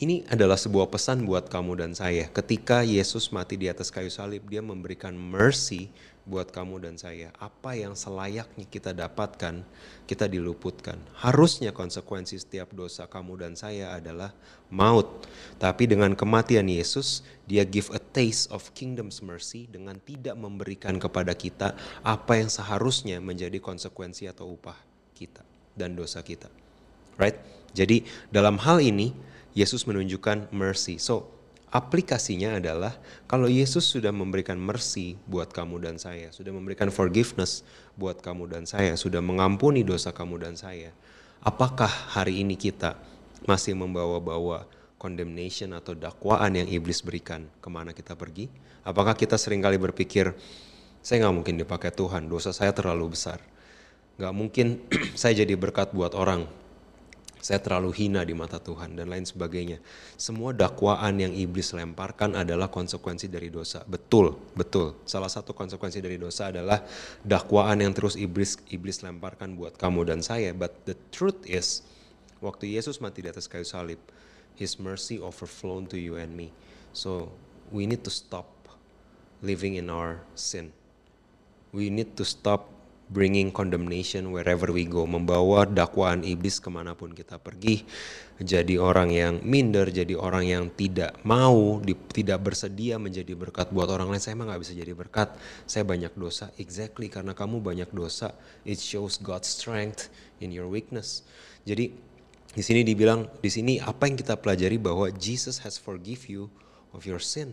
ini 0.00 0.22
adalah 0.30 0.56
sebuah 0.56 0.88
pesan 0.88 1.26
buat 1.26 1.50
kamu 1.50 1.82
dan 1.82 1.92
saya. 1.92 2.30
Ketika 2.30 2.86
Yesus 2.86 3.28
mati 3.34 3.58
di 3.58 3.66
atas 3.66 3.90
kayu 3.92 4.08
salib, 4.08 4.46
dia 4.46 4.62
memberikan 4.62 5.12
mercy 5.12 5.92
buat 6.30 6.54
kamu 6.54 6.86
dan 6.86 6.94
saya. 6.94 7.34
Apa 7.42 7.74
yang 7.74 7.98
selayaknya 7.98 8.62
kita 8.70 8.94
dapatkan, 8.94 9.66
kita 10.06 10.30
diluputkan. 10.30 11.02
Harusnya 11.18 11.74
konsekuensi 11.74 12.38
setiap 12.38 12.70
dosa 12.70 13.10
kamu 13.10 13.42
dan 13.42 13.52
saya 13.58 13.98
adalah 13.98 14.30
maut. 14.70 15.26
Tapi 15.58 15.90
dengan 15.90 16.14
kematian 16.14 16.70
Yesus, 16.70 17.26
dia 17.50 17.66
give 17.66 17.90
a 17.90 17.98
taste 17.98 18.46
of 18.54 18.70
kingdom's 18.78 19.18
mercy 19.18 19.66
dengan 19.66 19.98
tidak 19.98 20.38
memberikan 20.38 21.02
kepada 21.02 21.34
kita 21.34 21.74
apa 22.06 22.38
yang 22.38 22.46
seharusnya 22.46 23.18
menjadi 23.18 23.58
konsekuensi 23.58 24.30
atau 24.30 24.54
upah 24.54 24.78
kita 25.18 25.42
dan 25.74 25.98
dosa 25.98 26.22
kita. 26.22 26.46
Right? 27.18 27.36
Jadi 27.74 28.06
dalam 28.30 28.62
hal 28.62 28.78
ini 28.78 29.10
Yesus 29.50 29.82
menunjukkan 29.90 30.54
mercy. 30.54 31.02
So 31.02 31.39
aplikasinya 31.70 32.58
adalah 32.58 32.98
kalau 33.30 33.46
Yesus 33.46 33.86
sudah 33.86 34.10
memberikan 34.10 34.58
mercy 34.58 35.14
buat 35.30 35.54
kamu 35.54 35.82
dan 35.86 35.96
saya, 35.96 36.34
sudah 36.34 36.50
memberikan 36.50 36.90
forgiveness 36.90 37.62
buat 37.94 38.18
kamu 38.18 38.50
dan 38.50 38.64
saya, 38.66 38.98
sudah 38.98 39.22
mengampuni 39.22 39.86
dosa 39.86 40.10
kamu 40.10 40.42
dan 40.42 40.54
saya, 40.58 40.90
apakah 41.40 41.88
hari 41.88 42.42
ini 42.42 42.58
kita 42.58 42.98
masih 43.46 43.78
membawa-bawa 43.78 44.66
condemnation 45.00 45.72
atau 45.72 45.96
dakwaan 45.96 46.58
yang 46.58 46.68
iblis 46.68 47.00
berikan 47.00 47.46
ke 47.62 47.68
mana 47.70 47.94
kita 47.94 48.18
pergi? 48.18 48.50
Apakah 48.82 49.14
kita 49.14 49.38
sering 49.38 49.62
kali 49.62 49.78
berpikir, 49.78 50.34
saya 51.00 51.24
nggak 51.24 51.36
mungkin 51.38 51.54
dipakai 51.56 51.94
Tuhan, 51.94 52.28
dosa 52.28 52.52
saya 52.52 52.74
terlalu 52.74 53.16
besar. 53.16 53.40
Nggak 54.20 54.34
mungkin 54.36 54.66
saya 55.20 55.38
jadi 55.40 55.54
berkat 55.56 55.94
buat 55.96 56.12
orang, 56.12 56.44
saya 57.40 57.56
terlalu 57.56 57.96
hina 57.96 58.20
di 58.20 58.36
mata 58.36 58.60
Tuhan 58.60 59.00
dan 59.00 59.08
lain 59.08 59.24
sebagainya. 59.24 59.80
Semua 60.20 60.52
dakwaan 60.52 61.16
yang 61.16 61.32
iblis 61.32 61.72
lemparkan 61.72 62.36
adalah 62.36 62.68
konsekuensi 62.68 63.32
dari 63.32 63.48
dosa. 63.48 63.80
Betul, 63.88 64.36
betul. 64.52 65.00
Salah 65.08 65.32
satu 65.32 65.56
konsekuensi 65.56 66.04
dari 66.04 66.20
dosa 66.20 66.52
adalah 66.52 66.84
dakwaan 67.24 67.80
yang 67.80 67.96
terus 67.96 68.20
iblis 68.20 68.60
iblis 68.68 69.00
lemparkan 69.00 69.56
buat 69.56 69.80
kamu 69.80 70.12
dan 70.12 70.20
saya. 70.20 70.52
But 70.52 70.84
the 70.84 71.00
truth 71.08 71.40
is, 71.48 71.80
waktu 72.44 72.76
Yesus 72.76 73.00
mati 73.00 73.24
di 73.24 73.32
atas 73.32 73.48
kayu 73.48 73.64
salib, 73.64 74.00
His 74.60 74.76
mercy 74.76 75.16
overflown 75.16 75.88
to 75.88 75.96
you 75.96 76.20
and 76.20 76.36
me. 76.36 76.52
So 76.92 77.32
we 77.72 77.88
need 77.88 78.04
to 78.04 78.12
stop 78.12 78.52
living 79.40 79.80
in 79.80 79.88
our 79.88 80.20
sin. 80.36 80.76
We 81.72 81.88
need 81.88 82.20
to 82.20 82.24
stop 82.28 82.68
bringing 83.10 83.50
condemnation 83.50 84.30
wherever 84.30 84.70
we 84.70 84.86
go, 84.86 85.02
membawa 85.02 85.66
dakwaan 85.66 86.22
iblis 86.22 86.62
ke 86.62 86.70
mana 86.70 86.94
pun 86.94 87.10
kita 87.10 87.42
pergi, 87.42 87.82
jadi 88.38 88.78
orang 88.78 89.10
yang 89.10 89.34
minder, 89.42 89.90
jadi 89.90 90.14
orang 90.14 90.46
yang 90.46 90.64
tidak 90.72 91.18
mau, 91.26 91.82
di, 91.82 91.92
tidak 92.14 92.40
bersedia 92.40 92.96
menjadi 92.96 93.36
berkat 93.36 93.68
buat 93.74 93.90
orang 93.90 94.14
lain. 94.14 94.22
Saya 94.22 94.38
emang 94.38 94.48
nggak 94.48 94.62
bisa 94.62 94.72
jadi 94.78 94.94
berkat, 94.94 95.34
saya 95.66 95.82
banyak 95.84 96.14
dosa. 96.14 96.48
Exactly 96.56 97.10
karena 97.10 97.36
kamu 97.36 97.60
banyak 97.60 97.90
dosa, 97.90 98.32
it 98.62 98.80
shows 98.80 99.18
God's 99.18 99.50
strength 99.50 100.08
in 100.38 100.54
your 100.54 100.70
weakness. 100.70 101.26
Jadi 101.66 101.92
di 102.50 102.62
sini 102.64 102.80
dibilang, 102.86 103.28
di 103.42 103.50
sini 103.50 103.76
apa 103.82 104.06
yang 104.06 104.16
kita 104.16 104.38
pelajari 104.38 104.80
bahwa 104.80 105.10
Jesus 105.18 105.60
has 105.66 105.76
forgive 105.76 106.30
you 106.30 106.48
of 106.94 107.04
your 107.04 107.20
sin. 107.20 107.52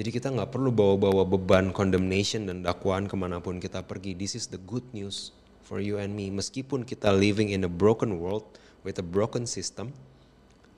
Jadi 0.00 0.16
kita 0.16 0.32
nggak 0.32 0.56
perlu 0.56 0.72
bawa-bawa 0.72 1.28
beban 1.28 1.76
condemnation 1.76 2.48
dan 2.48 2.64
dakwaan 2.64 3.04
ke 3.04 3.12
mana 3.20 3.36
pun 3.36 3.60
kita 3.60 3.84
pergi. 3.84 4.16
This 4.16 4.32
is 4.32 4.48
the 4.48 4.56
good 4.56 4.88
news 4.96 5.36
for 5.60 5.76
you 5.76 6.00
and 6.00 6.16
me. 6.16 6.32
Meskipun 6.32 6.88
kita 6.88 7.12
living 7.12 7.52
in 7.52 7.68
a 7.68 7.72
broken 7.72 8.16
world 8.16 8.48
with 8.80 8.96
a 8.96 9.04
broken 9.04 9.44
system, 9.44 9.92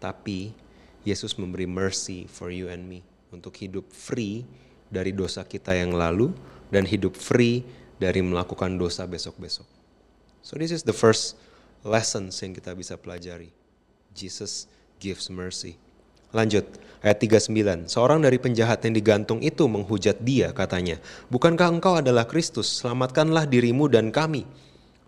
tapi 0.03 0.51
Yesus 1.07 1.39
memberi 1.39 1.71
mercy 1.71 2.27
for 2.27 2.51
you 2.51 2.67
and 2.67 2.83
me 2.91 3.07
untuk 3.31 3.55
hidup 3.63 3.87
free 3.95 4.43
dari 4.91 5.15
dosa 5.15 5.47
kita 5.47 5.71
yang 5.71 5.95
lalu 5.95 6.35
dan 6.75 6.83
hidup 6.83 7.15
free 7.15 7.63
dari 8.03 8.27
melakukan 8.27 8.75
dosa 8.75 9.07
besok-besok. 9.07 9.71
So 10.43 10.59
this 10.59 10.75
is 10.75 10.83
the 10.83 10.99
first 10.99 11.39
lesson 11.87 12.35
yang 12.35 12.59
kita 12.59 12.75
bisa 12.75 12.99
pelajari. 12.99 13.55
Jesus 14.19 14.67
gives 14.99 15.31
mercy. 15.31 15.79
Lanjut, 16.33 16.65
ayat 17.05 17.19
39. 17.21 17.93
Seorang 17.93 18.25
dari 18.25 18.41
penjahat 18.41 18.81
yang 18.89 18.97
digantung 18.97 19.45
itu 19.45 19.69
menghujat 19.69 20.17
dia, 20.25 20.49
katanya, 20.57 20.97
Bukankah 21.29 21.69
engkau 21.69 22.01
adalah 22.01 22.25
Kristus? 22.25 22.81
Selamatkanlah 22.81 23.45
dirimu 23.45 23.85
dan 23.93 24.09
kami. 24.09 24.49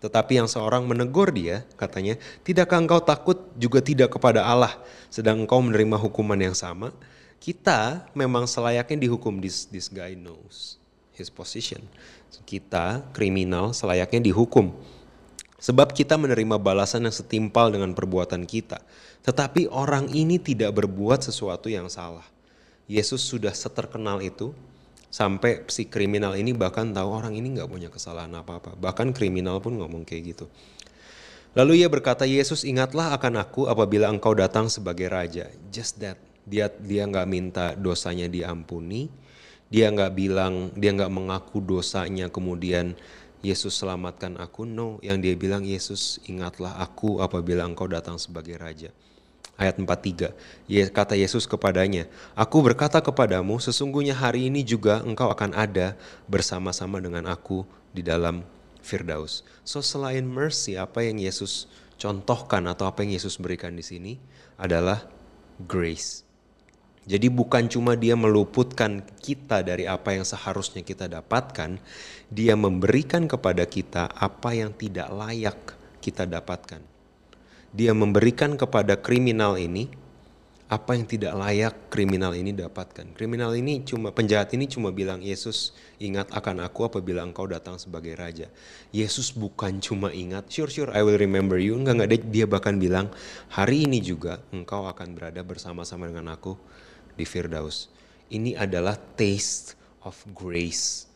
Tetapi 0.05 0.37
yang 0.37 0.45
seorang 0.45 0.85
menegur 0.85 1.33
dia, 1.33 1.65
katanya, 1.81 2.21
Tidakkah 2.45 2.77
engkau 2.77 3.01
takut 3.01 3.41
juga 3.57 3.81
tidak 3.81 4.13
kepada 4.13 4.45
Allah, 4.45 4.77
sedang 5.09 5.41
engkau 5.49 5.65
menerima 5.65 5.97
hukuman 5.97 6.37
yang 6.37 6.53
sama? 6.53 6.93
Kita 7.41 8.05
memang 8.13 8.45
selayaknya 8.45 9.09
dihukum, 9.09 9.41
this, 9.41 9.65
this 9.65 9.89
guy 9.89 10.13
knows 10.13 10.77
his 11.17 11.31
position. 11.31 11.81
Kita, 12.43 13.01
kriminal, 13.15 13.71
selayaknya 13.71 14.29
dihukum. 14.29 14.75
Sebab 15.55 15.95
kita 15.95 16.19
menerima 16.19 16.59
balasan 16.59 17.07
yang 17.07 17.15
setimpal 17.15 17.71
dengan 17.71 17.95
perbuatan 17.95 18.43
kita. 18.43 18.83
Tetapi 19.23 19.71
orang 19.71 20.11
ini 20.11 20.37
tidak 20.37 20.75
berbuat 20.75 21.23
sesuatu 21.23 21.71
yang 21.71 21.87
salah. 21.87 22.27
Yesus 22.85 23.25
sudah 23.25 23.55
seterkenal 23.55 24.21
itu 24.21 24.53
sampai 25.09 25.63
si 25.71 25.87
kriminal 25.87 26.35
ini 26.35 26.51
bahkan 26.51 26.91
tahu 26.91 27.07
orang 27.07 27.33
ini 27.39 27.55
nggak 27.55 27.71
punya 27.71 27.89
kesalahan 27.89 28.35
apa-apa. 28.35 28.75
Bahkan 28.75 29.15
kriminal 29.15 29.63
pun 29.63 29.79
ngomong 29.79 30.03
kayak 30.03 30.35
gitu. 30.35 30.45
Lalu 31.55 31.81
ia 31.81 31.87
berkata, 31.87 32.27
Yesus 32.27 32.67
ingatlah 32.67 33.15
akan 33.15 33.39
aku 33.39 33.71
apabila 33.71 34.11
engkau 34.11 34.35
datang 34.35 34.67
sebagai 34.67 35.07
raja. 35.07 35.47
Just 35.71 36.03
that. 36.03 36.19
Dia 36.43 36.67
dia 36.67 37.07
nggak 37.07 37.27
minta 37.31 37.65
dosanya 37.79 38.27
diampuni. 38.27 39.07
Dia 39.71 39.89
nggak 39.89 40.13
bilang, 40.13 40.75
dia 40.75 40.91
nggak 40.93 41.09
mengaku 41.09 41.63
dosanya 41.63 42.29
kemudian 42.29 42.93
Yesus 43.43 43.75
selamatkan 43.75 44.37
aku. 44.37 44.63
No, 44.63 45.01
yang 45.03 45.19
dia 45.19 45.35
bilang 45.35 45.65
Yesus 45.65 46.21
ingatlah 46.29 46.77
aku 46.79 47.23
apabila 47.23 47.65
engkau 47.65 47.89
datang 47.89 48.15
sebagai 48.19 48.55
raja 48.59 48.91
ayat 49.55 49.79
43. 49.79 50.35
Kata 50.91 51.15
Yesus 51.15 51.47
kepadanya, 51.47 52.07
Aku 52.35 52.59
berkata 52.59 52.99
kepadamu, 52.99 53.59
sesungguhnya 53.59 54.15
hari 54.15 54.51
ini 54.51 54.61
juga 54.61 55.01
engkau 55.03 55.31
akan 55.31 55.55
ada 55.55 55.95
bersama-sama 56.27 56.99
dengan 56.99 57.27
aku 57.27 57.63
di 57.95 58.03
dalam 58.03 58.43
Firdaus. 58.83 59.41
So 59.65 59.81
selain 59.81 60.27
mercy, 60.27 60.77
apa 60.77 61.01
yang 61.01 61.17
Yesus 61.17 61.65
contohkan 61.95 62.67
atau 62.67 62.85
apa 62.85 63.01
yang 63.07 63.15
Yesus 63.15 63.39
berikan 63.39 63.73
di 63.73 63.81
sini 63.81 64.13
adalah 64.59 65.07
grace. 65.63 66.24
Jadi 67.05 67.29
bukan 67.29 67.69
cuma 67.69 67.93
dia 67.93 68.17
meluputkan 68.17 69.05
kita 69.21 69.61
dari 69.61 69.85
apa 69.85 70.17
yang 70.17 70.25
seharusnya 70.25 70.81
kita 70.81 71.05
dapatkan, 71.05 71.77
dia 72.33 72.57
memberikan 72.57 73.29
kepada 73.29 73.69
kita 73.69 74.09
apa 74.09 74.57
yang 74.57 74.73
tidak 74.73 75.13
layak 75.13 75.57
kita 76.01 76.25
dapatkan. 76.25 76.81
Dia 77.69 77.93
memberikan 77.93 78.57
kepada 78.57 78.97
kriminal 78.97 79.61
ini 79.61 79.85
apa 80.65 80.97
yang 80.97 81.05
tidak 81.05 81.37
layak 81.37 81.93
kriminal 81.93 82.33
ini 82.33 82.49
dapatkan. 82.49 83.13
Kriminal 83.13 83.53
ini 83.53 83.85
cuma 83.85 84.09
penjahat 84.09 84.49
ini 84.57 84.65
cuma 84.65 84.89
bilang 84.89 85.21
Yesus 85.21 85.77
ingat 86.01 86.33
akan 86.33 86.65
aku 86.65 86.89
apabila 86.89 87.21
engkau 87.21 87.45
datang 87.45 87.77
sebagai 87.77 88.17
raja. 88.17 88.49
Yesus 88.89 89.29
bukan 89.29 89.77
cuma 89.77 90.09
ingat, 90.09 90.49
sure 90.49 90.73
sure 90.73 90.89
I 90.89 91.05
will 91.05 91.21
remember 91.21 91.61
you. 91.61 91.77
Enggak 91.77 92.01
enggak 92.01 92.09
dia 92.33 92.49
bahkan 92.49 92.81
bilang 92.81 93.13
hari 93.53 93.85
ini 93.85 94.01
juga 94.01 94.41
engkau 94.49 94.89
akan 94.89 95.13
berada 95.13 95.45
bersama-sama 95.45 96.09
dengan 96.09 96.33
aku 96.33 96.57
di 97.15 97.25
Firdaus. 97.27 97.89
Ini 98.31 98.55
adalah 98.59 98.95
taste 98.95 99.75
of 100.03 100.15
grace. 100.35 101.07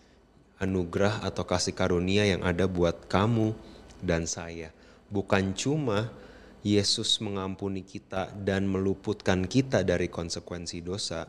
Anugerah 0.59 1.23
atau 1.23 1.47
kasih 1.47 1.71
karunia 1.71 2.27
yang 2.27 2.43
ada 2.43 2.67
buat 2.67 3.07
kamu 3.07 3.55
dan 4.03 4.27
saya. 4.27 4.75
Bukan 5.07 5.55
cuma 5.55 6.11
Yesus 6.59 7.23
mengampuni 7.23 7.87
kita 7.87 8.35
dan 8.35 8.67
meluputkan 8.67 9.47
kita 9.47 9.87
dari 9.87 10.11
konsekuensi 10.11 10.83
dosa, 10.83 11.23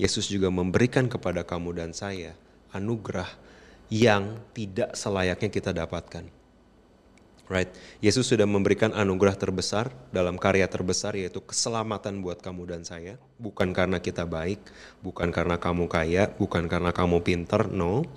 Yesus 0.00 0.32
juga 0.32 0.48
memberikan 0.48 1.06
kepada 1.06 1.44
kamu 1.44 1.76
dan 1.76 1.90
saya 1.92 2.32
anugerah 2.74 3.28
yang 3.92 4.40
tidak 4.56 4.96
selayaknya 4.96 5.50
kita 5.52 5.70
dapatkan. 5.70 6.43
Right? 7.44 7.68
Yesus 8.00 8.24
sudah 8.24 8.48
memberikan 8.48 8.96
anugerah 8.96 9.36
terbesar 9.36 9.92
dalam 10.08 10.40
karya 10.40 10.64
terbesar 10.64 11.12
yaitu 11.12 11.44
keselamatan 11.44 12.24
buat 12.24 12.40
kamu 12.40 12.72
dan 12.72 12.82
saya, 12.88 13.20
bukan 13.36 13.76
karena 13.76 14.00
kita 14.00 14.24
baik, 14.24 14.64
bukan 15.04 15.28
karena 15.28 15.60
kamu 15.60 15.84
kaya, 15.84 16.32
bukan 16.40 16.64
karena 16.64 16.88
kamu 16.96 17.20
pinter, 17.20 17.68
no. 17.68 18.08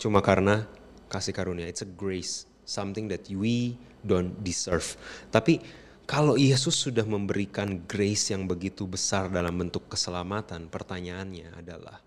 Cuma 0.00 0.24
karena 0.24 0.64
kasih 1.12 1.36
karunia. 1.36 1.68
It's 1.68 1.84
a 1.84 1.90
grace, 1.90 2.48
something 2.64 3.12
that 3.12 3.28
we 3.28 3.76
don't 4.00 4.32
deserve. 4.40 4.96
Tapi 5.28 5.60
kalau 6.08 6.34
Yesus 6.34 6.74
sudah 6.74 7.04
memberikan 7.06 7.86
grace 7.86 8.34
yang 8.34 8.48
begitu 8.48 8.88
besar 8.88 9.30
dalam 9.30 9.54
bentuk 9.54 9.86
keselamatan, 9.86 10.66
pertanyaannya 10.66 11.54
adalah 11.54 12.02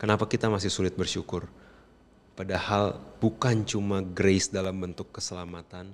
kenapa 0.00 0.24
kita 0.24 0.48
masih 0.48 0.72
sulit 0.72 0.96
bersyukur? 0.96 1.50
Padahal 2.38 2.98
bukan 3.18 3.66
cuma 3.66 4.00
grace 4.00 4.48
dalam 4.48 4.80
bentuk 4.80 5.10
keselamatan, 5.14 5.92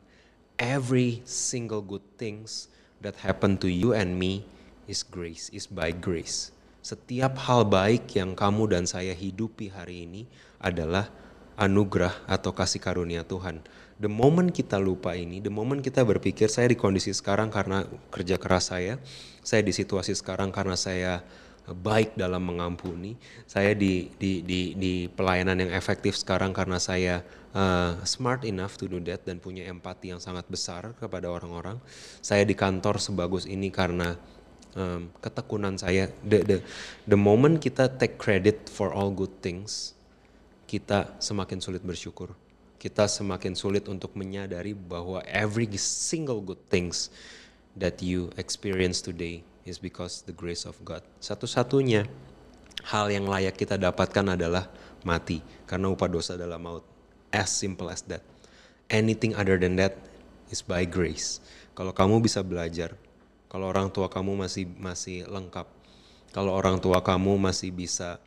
every 0.57 1.21
single 1.27 1.83
good 1.83 2.05
things 2.17 2.71
that 3.01 3.19
happen 3.21 3.59
to 3.61 3.67
you 3.67 3.93
and 3.97 4.17
me 4.17 4.47
is 4.87 5.03
grace, 5.03 5.51
is 5.51 5.67
by 5.67 5.91
grace. 5.91 6.55
Setiap 6.85 7.35
hal 7.51 7.67
baik 7.67 8.15
yang 8.15 8.39
kamu 8.39 8.71
dan 8.71 8.85
saya 8.87 9.11
hidupi 9.11 9.75
hari 9.75 10.07
ini 10.07 10.23
adalah 10.63 11.11
anugerah 11.59 12.29
atau 12.31 12.55
kasih 12.55 12.79
karunia 12.79 13.27
Tuhan 13.27 13.65
the 13.97 14.11
moment 14.13 14.53
kita 14.53 14.77
lupa 14.77 15.17
ini, 15.17 15.41
the 15.41 15.53
moment 15.53 15.81
kita 15.81 16.05
berpikir 16.05 16.53
saya 16.53 16.69
di 16.69 16.77
kondisi 16.77 17.13
sekarang 17.17 17.49
karena 17.49 17.89
kerja 18.13 18.37
keras 18.37 18.73
saya, 18.73 19.01
saya 19.41 19.65
di 19.65 19.73
situasi 19.73 20.13
sekarang 20.13 20.53
karena 20.53 20.77
saya 20.77 21.25
baik 21.73 22.15
dalam 22.15 22.47
mengampuni, 22.47 23.19
saya 23.49 23.75
di 23.75 24.13
di 24.15 24.43
di 24.47 24.75
di 24.79 24.93
pelayanan 25.11 25.67
yang 25.67 25.73
efektif 25.75 26.15
sekarang 26.15 26.55
karena 26.55 26.79
saya 26.79 27.27
uh, 27.57 27.99
smart 28.07 28.47
enough 28.47 28.79
to 28.79 28.87
do 28.87 29.03
that 29.03 29.27
dan 29.27 29.43
punya 29.43 29.67
empati 29.67 30.15
yang 30.15 30.23
sangat 30.23 30.47
besar 30.47 30.95
kepada 30.99 31.27
orang-orang. 31.27 31.83
Saya 32.23 32.47
di 32.47 32.55
kantor 32.55 33.03
sebagus 33.03 33.51
ini 33.51 33.75
karena 33.75 34.15
um, 34.79 35.11
ketekunan 35.19 35.75
saya. 35.75 36.07
The 36.23 36.39
the 36.47 36.57
the 37.11 37.19
moment 37.19 37.59
kita 37.59 37.91
take 37.99 38.21
credit 38.21 38.71
for 38.71 38.95
all 38.95 39.11
good 39.11 39.43
things, 39.43 39.99
kita 40.71 41.19
semakin 41.19 41.59
sulit 41.59 41.83
bersyukur 41.83 42.37
kita 42.77 43.09
semakin 43.09 43.57
sulit 43.57 43.89
untuk 43.89 44.13
menyadari 44.15 44.77
bahwa 44.77 45.25
every 45.27 45.67
single 45.81 46.45
good 46.45 46.61
things 46.69 47.09
that 47.75 47.99
you 48.05 48.31
experience 48.37 49.01
today 49.01 49.43
is 49.67 49.83
because 49.83 50.23
the 50.23 50.33
grace 50.33 50.65
of 50.65 50.79
God. 50.87 51.03
Satu-satunya 51.19 52.07
hal 52.87 53.11
yang 53.11 53.27
layak 53.27 53.59
kita 53.59 53.75
dapatkan 53.75 54.39
adalah 54.39 54.71
mati 55.03 55.43
karena 55.67 55.91
upah 55.91 56.07
dosa 56.07 56.39
adalah 56.39 56.57
maut. 56.57 56.87
As 57.35 57.51
simple 57.51 57.91
as 57.91 58.07
that. 58.07 58.23
Anything 58.87 59.35
other 59.35 59.59
than 59.59 59.75
that 59.83 59.99
is 60.49 60.63
by 60.63 60.87
grace. 60.87 61.43
Kalau 61.75 61.91
kamu 61.91 62.23
bisa 62.23 62.41
belajar, 62.41 62.95
kalau 63.51 63.69
orang 63.69 63.91
tua 63.91 64.07
kamu 64.07 64.47
masih 64.47 64.65
masih 64.79 65.27
lengkap, 65.27 65.67
kalau 66.31 66.55
orang 66.55 66.79
tua 66.79 67.03
kamu 67.03 67.37
masih 67.37 67.75
bisa 67.75 68.23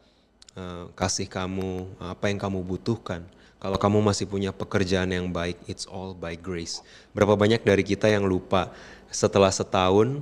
uh, 0.54 0.92
kasih 0.94 1.26
kamu 1.26 1.88
apa 1.98 2.28
yang 2.30 2.38
kamu 2.38 2.60
butuhkan, 2.62 3.24
kalau 3.60 3.80
kamu 3.80 4.00
masih 4.04 4.28
punya 4.28 4.52
pekerjaan 4.52 5.10
yang 5.12 5.32
baik, 5.32 5.60
it's 5.66 5.88
all 5.88 6.12
by 6.16 6.36
grace. 6.36 6.84
Berapa 7.16 7.34
banyak 7.40 7.64
dari 7.64 7.82
kita 7.82 8.12
yang 8.12 8.28
lupa 8.28 8.72
setelah 9.10 9.50
setahun 9.50 10.22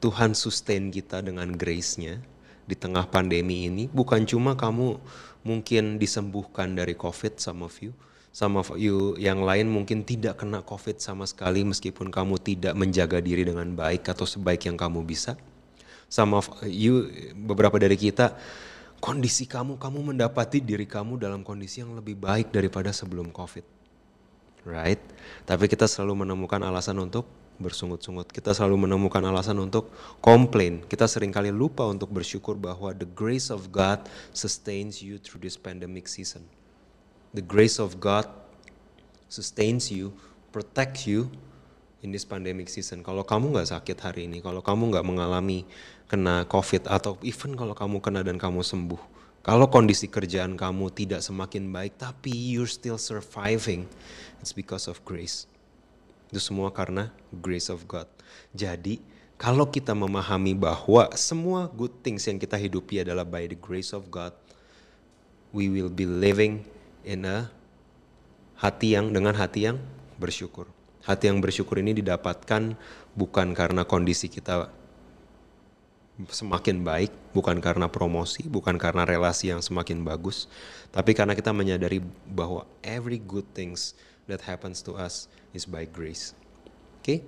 Tuhan 0.00 0.36
sustain 0.36 0.92
kita 0.92 1.24
dengan 1.24 1.48
grace-nya 1.56 2.20
di 2.66 2.74
tengah 2.74 3.08
pandemi 3.08 3.70
ini. 3.70 3.88
Bukan 3.88 4.26
cuma 4.28 4.58
kamu 4.58 5.00
mungkin 5.46 5.96
disembuhkan 5.96 6.74
dari 6.74 6.98
COVID 6.98 7.38
some 7.38 7.62
of 7.62 7.72
you. 7.80 7.94
Some 8.36 8.60
of 8.60 8.68
you 8.76 9.16
yang 9.16 9.40
lain 9.40 9.72
mungkin 9.72 10.04
tidak 10.04 10.44
kena 10.44 10.60
COVID 10.60 11.00
sama 11.00 11.24
sekali 11.24 11.64
meskipun 11.64 12.12
kamu 12.12 12.36
tidak 12.44 12.76
menjaga 12.76 13.24
diri 13.24 13.48
dengan 13.48 13.72
baik 13.72 14.12
atau 14.12 14.28
sebaik 14.28 14.68
yang 14.68 14.76
kamu 14.76 15.08
bisa. 15.08 15.40
Some 16.12 16.36
of 16.36 16.52
you, 16.68 17.08
beberapa 17.32 17.80
dari 17.80 17.96
kita 17.96 18.36
kondisi 19.00 19.48
kamu, 19.48 19.80
kamu 19.80 20.12
mendapati 20.12 20.60
diri 20.60 20.84
kamu 20.84 21.16
dalam 21.16 21.40
kondisi 21.40 21.80
yang 21.80 21.96
lebih 21.96 22.20
baik 22.20 22.52
daripada 22.52 22.92
sebelum 22.92 23.32
COVID. 23.32 23.64
Right? 24.68 25.00
Tapi 25.48 25.64
kita 25.64 25.88
selalu 25.88 26.28
menemukan 26.28 26.60
alasan 26.60 27.00
untuk 27.00 27.24
bersungut-sungut. 27.56 28.28
Kita 28.28 28.52
selalu 28.52 28.88
menemukan 28.88 29.20
alasan 29.24 29.56
untuk 29.60 29.92
komplain. 30.20 30.84
Kita 30.84 31.08
sering 31.08 31.32
kali 31.32 31.48
lupa 31.52 31.84
untuk 31.88 32.12
bersyukur 32.12 32.56
bahwa 32.56 32.92
the 32.92 33.08
grace 33.16 33.48
of 33.48 33.72
God 33.72 34.04
sustains 34.32 35.00
you 35.00 35.16
through 35.20 35.42
this 35.42 35.56
pandemic 35.56 36.06
season. 36.06 36.44
The 37.32 37.44
grace 37.44 37.76
of 37.76 38.00
God 38.00 38.28
sustains 39.28 39.90
you, 39.92 40.14
protects 40.54 41.04
you 41.04 41.28
in 42.04 42.14
this 42.14 42.24
pandemic 42.24 42.70
season. 42.70 43.02
Kalau 43.02 43.26
kamu 43.26 43.56
nggak 43.56 43.68
sakit 43.72 43.98
hari 44.00 44.30
ini, 44.30 44.38
kalau 44.44 44.62
kamu 44.62 44.94
nggak 44.94 45.06
mengalami 45.06 45.66
kena 46.06 46.46
COVID 46.46 46.86
atau 46.86 47.18
even 47.26 47.58
kalau 47.58 47.74
kamu 47.74 47.98
kena 47.98 48.22
dan 48.22 48.38
kamu 48.38 48.62
sembuh. 48.62 49.18
Kalau 49.46 49.70
kondisi 49.70 50.10
kerjaan 50.10 50.58
kamu 50.58 50.90
tidak 50.90 51.22
semakin 51.22 51.70
baik 51.70 52.02
tapi 52.02 52.34
you're 52.34 52.66
still 52.66 52.98
surviving, 52.98 53.86
it's 54.42 54.50
because 54.50 54.90
of 54.90 54.98
grace. 55.06 55.46
Itu 56.30 56.40
semua 56.42 56.74
karena 56.74 57.14
grace 57.30 57.70
of 57.70 57.86
God. 57.86 58.10
Jadi, 58.56 58.98
kalau 59.36 59.68
kita 59.68 59.92
memahami 59.92 60.56
bahwa 60.56 61.12
semua 61.12 61.68
good 61.68 61.92
things 62.00 62.24
yang 62.24 62.40
kita 62.40 62.56
hidupi 62.56 63.04
adalah 63.04 63.22
by 63.22 63.44
the 63.44 63.58
grace 63.58 63.92
of 63.92 64.08
God, 64.08 64.32
we 65.52 65.68
will 65.68 65.92
be 65.92 66.08
living 66.08 66.64
in 67.04 67.28
a 67.28 67.52
hati 68.56 68.96
yang 68.96 69.12
dengan 69.12 69.36
hati 69.36 69.68
yang 69.68 69.76
bersyukur. 70.16 70.66
Hati 71.04 71.30
yang 71.30 71.38
bersyukur 71.38 71.78
ini 71.78 71.94
didapatkan 71.94 72.74
bukan 73.14 73.48
karena 73.54 73.86
kondisi 73.86 74.26
kita 74.26 74.72
semakin 76.32 76.80
baik 76.80 77.12
bukan 77.36 77.60
karena 77.60 77.92
promosi, 77.92 78.48
bukan 78.48 78.80
karena 78.80 79.04
relasi 79.04 79.52
yang 79.52 79.60
semakin 79.60 80.00
bagus, 80.00 80.48
tapi 80.88 81.12
karena 81.12 81.36
kita 81.36 81.52
menyadari 81.52 82.00
bahwa 82.24 82.64
every 82.80 83.20
good 83.20 83.44
things 83.52 83.92
that 84.26 84.46
happens 84.46 84.82
to 84.82 84.94
us 84.98 85.30
is 85.54 85.66
by 85.66 85.86
grace. 85.86 86.34
Oke? 87.00 87.02
Okay? 87.02 87.18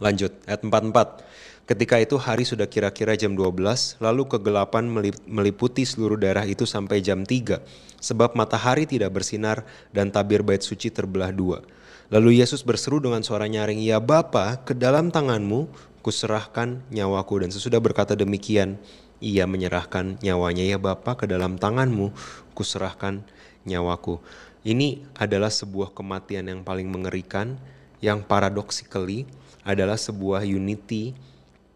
Lanjut 0.00 0.32
ayat 0.48 0.64
44. 0.64 1.24
Ketika 1.62 1.96
itu 2.02 2.18
hari 2.18 2.42
sudah 2.42 2.66
kira-kira 2.66 3.14
jam 3.14 3.38
12, 3.38 4.02
lalu 4.02 4.22
kegelapan 4.26 4.82
meliputi 5.24 5.86
seluruh 5.86 6.18
daerah 6.18 6.42
itu 6.42 6.66
sampai 6.66 6.98
jam 6.98 7.22
3, 7.22 7.62
sebab 8.02 8.34
matahari 8.34 8.82
tidak 8.82 9.14
bersinar 9.14 9.62
dan 9.94 10.10
tabir 10.10 10.42
bait 10.42 10.58
suci 10.58 10.90
terbelah 10.90 11.30
dua. 11.30 11.62
Lalu 12.10 12.42
Yesus 12.42 12.66
berseru 12.66 12.98
dengan 12.98 13.22
suara 13.22 13.46
nyaring, 13.46 13.78
"Ya 13.78 14.02
Bapa, 14.02 14.58
ke 14.66 14.74
dalam 14.74 15.14
tanganmu 15.14 15.70
kuserahkan 16.02 16.82
nyawaku 16.90 17.46
dan 17.46 17.50
sesudah 17.54 17.78
berkata 17.78 18.18
demikian 18.18 18.76
ia 19.22 19.46
menyerahkan 19.46 20.18
nyawanya 20.18 20.66
ya 20.66 20.82
Bapa 20.82 21.14
ke 21.14 21.30
dalam 21.30 21.56
tanganmu 21.56 22.10
kuserahkan 22.58 23.22
nyawaku 23.62 24.18
ini 24.62 25.02
adalah 25.18 25.50
sebuah 25.50 25.94
kematian 25.94 26.46
yang 26.46 26.60
paling 26.62 26.86
mengerikan 26.90 27.58
yang 28.02 28.22
paradoxically 28.22 29.26
adalah 29.62 29.94
sebuah 29.94 30.42
unity 30.42 31.14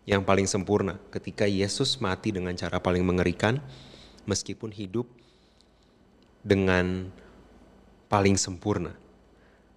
yang 0.07 0.23
paling 0.23 0.47
sempurna 0.47 0.99
ketika 1.11 1.47
Yesus 1.47 1.99
mati 1.99 2.31
dengan 2.31 2.55
cara 2.55 2.79
paling 2.79 3.03
mengerikan 3.03 3.59
meskipun 4.27 4.71
hidup 4.75 5.07
dengan 6.47 7.11
paling 8.07 8.39
sempurna 8.39 8.95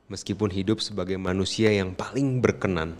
meskipun 0.09 0.49
hidup 0.53 0.81
sebagai 0.81 1.17
manusia 1.17 1.73
yang 1.73 1.93
paling 1.97 2.41
berkenan 2.41 2.97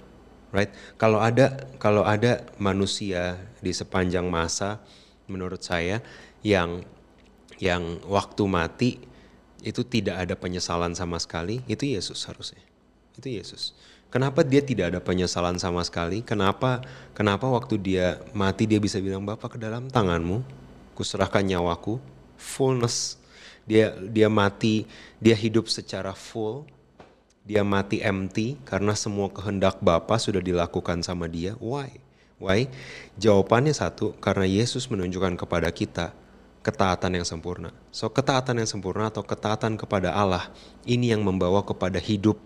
right? 0.53 0.71
Kalau 0.97 1.21
ada 1.21 1.69
kalau 1.77 2.03
ada 2.05 2.45
manusia 2.57 3.37
di 3.61 3.73
sepanjang 3.73 4.25
masa, 4.27 4.81
menurut 5.29 5.61
saya 5.61 6.01
yang 6.41 6.81
yang 7.59 7.99
waktu 8.07 8.43
mati 8.47 8.91
itu 9.63 9.83
tidak 9.83 10.27
ada 10.27 10.35
penyesalan 10.35 10.95
sama 10.95 11.19
sekali, 11.19 11.63
itu 11.67 11.83
Yesus 11.85 12.23
harusnya. 12.27 12.63
Itu 13.15 13.27
Yesus. 13.27 13.75
Kenapa 14.09 14.41
dia 14.41 14.65
tidak 14.65 14.95
ada 14.95 14.99
penyesalan 15.03 15.61
sama 15.61 15.85
sekali? 15.85 16.25
Kenapa 16.25 16.81
kenapa 17.13 17.45
waktu 17.45 17.77
dia 17.77 18.17
mati 18.33 18.65
dia 18.65 18.81
bisa 18.81 18.97
bilang 18.97 19.21
Bapak 19.21 19.55
ke 19.55 19.57
dalam 19.61 19.85
tanganmu, 19.85 20.41
kuserahkan 20.97 21.45
nyawaku, 21.45 22.01
fullness. 22.33 23.21
Dia 23.69 23.93
dia 23.93 24.25
mati, 24.25 24.89
dia 25.21 25.37
hidup 25.37 25.69
secara 25.69 26.17
full. 26.17 26.65
Dia 27.45 27.61
mati 27.61 28.01
empty 28.01 28.57
karena 28.65 28.97
semua 28.97 29.29
kehendak 29.29 29.77
Bapa 29.77 30.17
sudah 30.17 30.41
dilakukan 30.41 31.05
sama 31.05 31.29
dia. 31.29 31.53
Why? 31.61 32.01
Why? 32.41 32.71
Jawabannya 33.19 33.75
satu, 33.75 34.15
karena 34.17 34.47
Yesus 34.47 34.87
menunjukkan 34.87 35.35
kepada 35.37 35.69
kita 35.69 36.15
ketaatan 36.69 37.17
yang 37.17 37.25
sempurna. 37.25 37.73
So 37.89 38.13
ketaatan 38.13 38.61
yang 38.61 38.69
sempurna 38.69 39.09
atau 39.09 39.25
ketaatan 39.25 39.73
kepada 39.73 40.13
Allah 40.13 40.53
ini 40.85 41.09
yang 41.09 41.25
membawa 41.25 41.65
kepada 41.65 41.97
hidup 41.97 42.37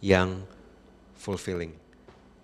yang 0.00 0.40
fulfilling. 1.20 1.76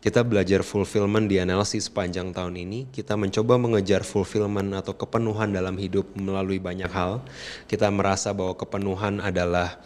Kita 0.02 0.26
belajar 0.26 0.66
fulfillment 0.66 1.30
di 1.30 1.38
NLC 1.38 1.78
sepanjang 1.78 2.34
tahun 2.34 2.58
ini. 2.58 2.90
Kita 2.90 3.14
mencoba 3.14 3.54
mengejar 3.54 4.02
fulfillment 4.02 4.74
atau 4.74 4.98
kepenuhan 4.98 5.54
dalam 5.54 5.78
hidup 5.78 6.10
melalui 6.18 6.58
banyak 6.58 6.90
hal. 6.90 7.22
Kita 7.70 7.86
merasa 7.88 8.34
bahwa 8.34 8.58
kepenuhan 8.58 9.22
adalah 9.22 9.78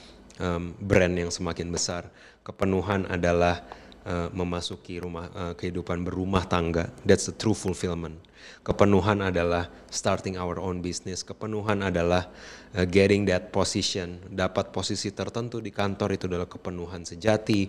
brand 0.81 1.15
yang 1.15 1.29
semakin 1.29 1.69
besar. 1.69 2.09
Kepenuhan 2.43 3.05
adalah 3.13 3.61
uh, 4.07 4.29
memasuki 4.31 5.03
rumah 5.03 5.27
uh, 5.35 5.53
kehidupan 5.59 6.07
berumah 6.07 6.47
tangga. 6.47 6.95
That's 7.03 7.27
the 7.27 7.35
true 7.35 7.59
fulfillment. 7.59 8.23
Kepenuhan 8.63 9.27
adalah 9.27 9.67
starting 9.91 10.39
our 10.39 10.63
own 10.63 10.79
business. 10.79 11.27
Kepenuhan 11.27 11.83
adalah 11.83 12.31
uh, 12.79 12.87
getting 12.87 13.27
that 13.27 13.51
position, 13.51 14.23
dapat 14.31 14.71
posisi 14.71 15.11
tertentu 15.11 15.59
di 15.59 15.75
kantor 15.75 16.15
itu 16.15 16.31
adalah 16.31 16.47
kepenuhan 16.47 17.03
sejati 17.03 17.69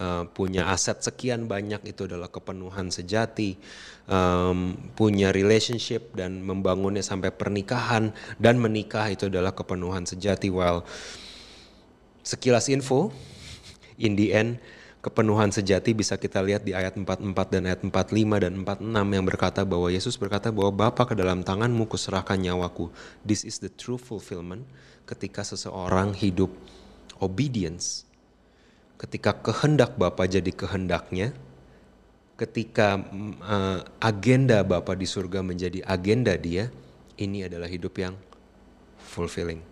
uh, 0.00 0.24
punya 0.30 0.70
aset 0.70 1.02
sekian 1.02 1.44
banyak 1.50 1.82
itu 1.84 2.06
adalah 2.06 2.32
kepenuhan 2.32 2.92
sejati, 2.92 3.60
um, 4.06 4.76
punya 4.94 5.30
relationship 5.34 6.14
dan 6.16 6.44
membangunnya 6.44 7.04
sampai 7.04 7.32
pernikahan 7.34 8.14
dan 8.40 8.60
menikah 8.60 9.08
itu 9.12 9.26
adalah 9.26 9.56
kepenuhan 9.56 10.08
sejati. 10.08 10.52
Well, 10.52 10.86
sekilas 12.22 12.72
info, 12.72 13.10
in 14.00 14.16
the 14.16 14.32
end 14.32 14.60
kepenuhan 15.00 15.48
sejati 15.48 15.96
bisa 15.96 16.20
kita 16.20 16.44
lihat 16.44 16.64
di 16.64 16.76
ayat 16.76 16.96
44 16.96 17.32
dan 17.52 17.62
ayat 17.68 17.80
45 17.84 18.44
dan 18.44 18.52
46 18.64 19.16
yang 19.16 19.24
berkata 19.24 19.60
bahwa 19.64 19.88
Yesus 19.88 20.20
berkata 20.20 20.52
bahwa 20.52 20.72
Bapa 20.88 21.08
ke 21.08 21.16
dalam 21.16 21.40
tanganmu 21.40 21.88
kuserahkan 21.88 22.36
nyawaku. 22.36 22.92
This 23.24 23.48
is 23.48 23.60
the 23.64 23.72
true 23.72 23.96
fulfillment 23.96 24.68
ketika 25.08 25.40
seseorang 25.40 26.12
hidup 26.12 26.52
obedience 27.20 28.10
ketika 29.00 29.32
kehendak 29.40 29.96
Bapa 29.96 30.28
jadi 30.28 30.52
kehendaknya, 30.52 31.32
ketika 32.36 33.00
uh, 33.40 33.80
agenda 33.96 34.60
Bapa 34.60 34.92
di 34.92 35.08
surga 35.08 35.40
menjadi 35.40 35.80
agenda 35.88 36.36
dia, 36.36 36.68
ini 37.16 37.48
adalah 37.48 37.64
hidup 37.64 37.96
yang 37.96 38.12
fulfilling. 39.00 39.64